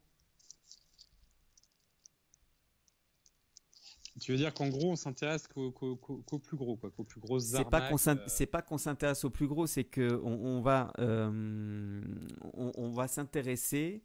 [4.20, 7.70] Tu veux dire qu'en gros, on s'intéresse qu'au plus gros, quoi, qu'aux plus grosses C'est
[7.70, 8.46] pas qu'on euh.
[8.52, 12.04] pas qu'on s'intéresse au plus gros, c'est que on, va euh,
[12.54, 14.04] on, va s'intéresser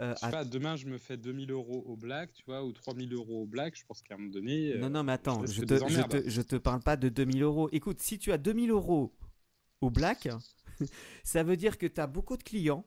[0.00, 3.42] euh, pas, demain je me fais 2000 euros au black, tu vois, ou 3000 euros
[3.42, 4.72] au black, je pense qu'à un moment donné.
[4.72, 7.42] Euh, non, non, mais attends, je, te, je, te, je te parle pas de 2000
[7.42, 7.68] euros.
[7.72, 9.12] Écoute, si tu as 2000 euros
[9.80, 10.28] au black,
[11.24, 12.86] ça veut dire que tu as beaucoup de clients.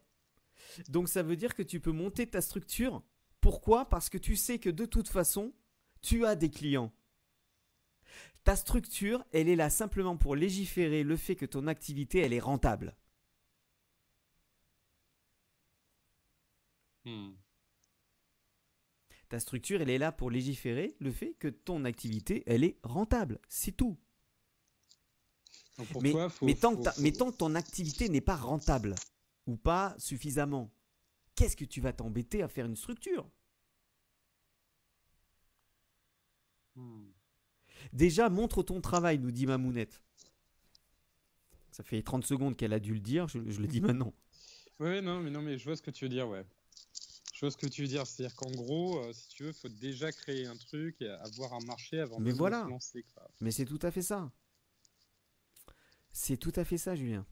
[0.89, 3.03] Donc ça veut dire que tu peux monter ta structure.
[3.41, 3.85] Pourquoi?
[3.89, 5.53] Parce que tu sais que de toute façon,
[6.01, 6.91] tu as des clients.
[8.43, 12.39] Ta structure, elle est là simplement pour légiférer le fait que ton activité, elle est
[12.39, 12.95] rentable.
[17.05, 17.31] Hmm.
[19.29, 23.39] Ta structure, elle est là pour légiférer le fait que ton activité, elle est rentable.
[23.47, 23.97] C'est tout.
[26.01, 28.95] mais, tant que ton activité n'est pas rentable
[29.47, 30.71] ou pas suffisamment,
[31.35, 33.29] qu'est-ce que tu vas t'embêter à faire une structure?
[36.75, 37.09] Hmm.
[37.91, 40.01] Déjà, montre ton travail, nous dit Mamounette.
[41.71, 44.13] Ça fait 30 secondes qu'elle a dû le dire, je, je le dis maintenant.
[44.79, 46.45] Oui, non, mais non, mais je vois ce que tu veux dire, ouais.
[47.43, 50.13] Vois ce que tu veux dire, c'est-à-dire qu'en gros, euh, si tu veux, faut déjà
[50.13, 53.05] créer un truc et avoir un marché avant de se lancer.
[53.41, 54.31] Mais c'est tout à fait ça.
[56.13, 57.25] C'est tout à fait ça, Julien.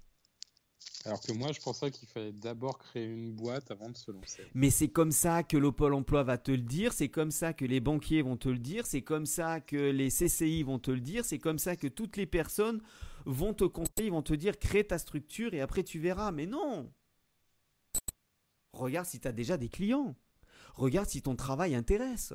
[1.06, 4.44] Alors que moi, je pensais qu'il fallait d'abord créer une boîte avant de se lancer.
[4.54, 7.54] Mais c'est comme ça que le Pôle emploi va te le dire, c'est comme ça
[7.54, 10.92] que les banquiers vont te le dire, c'est comme ça que les CCI vont te
[10.92, 12.82] le dire, c'est comme ça que toutes les personnes
[13.26, 16.34] vont te conseiller, vont te dire crée ta structure et après tu verras.
[16.34, 16.92] Mais non
[18.74, 20.16] Regarde si tu as déjà des clients.
[20.76, 22.34] Regarde si ton travail intéresse.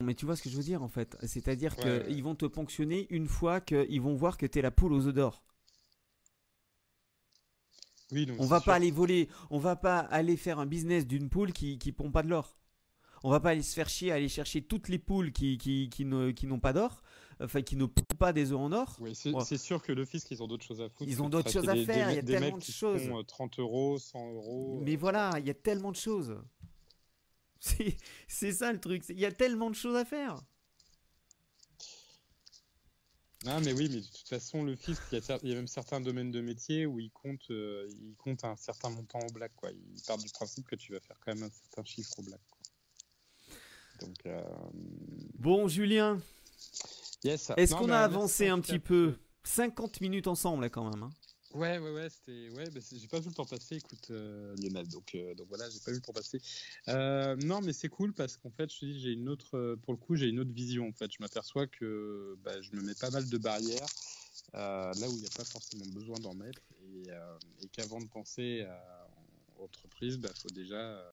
[0.00, 1.16] Mais tu vois ce que je veux dire en fait.
[1.26, 4.92] C'est-à-dire qu'ils vont te ponctionner une fois qu'ils vont voir que tu es la poule
[4.92, 5.42] aux œufs d'or.
[8.12, 11.52] Oui, on va pas aller voler, on va pas aller faire un business d'une poule
[11.52, 12.56] qui, qui pompe pas de l'or.
[13.22, 15.90] On va pas aller se faire chier à aller chercher toutes les poules qui, qui,
[15.90, 17.02] qui n'ont pas d'or
[17.40, 18.96] enfin qui ne pondent pas des œufs en or.
[19.00, 21.10] Oui, c'est sûr que le fisc, ils ont d'autres choses à foutre.
[21.10, 23.02] Ils ont d'autres choses à faire, il y a tellement de choses.
[23.26, 24.80] 30 euh, euros, 100 euros.
[24.82, 26.36] Mais voilà, il y a tellement de choses.
[28.28, 30.40] C'est ça le truc, il y a tellement de choses à faire.
[33.46, 36.32] Ah mais oui, mais de toute façon, le fisc, il y, a, même certains domaines
[36.32, 39.52] de métier où il compte, euh, il compte un certain montant au black.
[39.54, 39.70] Quoi.
[39.70, 42.40] Il part du principe que tu vas faire quand même un certain chiffre au black.
[44.00, 44.42] Donc, euh,
[45.38, 46.20] Bon, Julien,
[47.24, 51.02] Est-ce qu'on a avancé un petit peu 50 minutes ensemble là quand même.
[51.02, 51.10] Hein
[51.54, 52.50] Ouais, ouais, ouais, c'était.
[52.50, 54.86] Ouais, bah, j'ai pas vu le temps passer, écoute, euh, Lionel.
[54.88, 56.40] Donc, euh, donc voilà, j'ai pas vu le temps passer.
[56.88, 59.76] Euh, non, mais c'est cool parce qu'en fait, je te dis, j'ai une autre.
[59.82, 60.86] Pour le coup, j'ai une autre vision.
[60.86, 63.86] En fait, je m'aperçois que bah, je me mets pas mal de barrières
[64.54, 67.08] là où il n'y a pas forcément besoin d'en mettre et,
[67.62, 69.08] et qu'avant de penser à
[69.60, 71.04] entreprise, il bah, faut déjà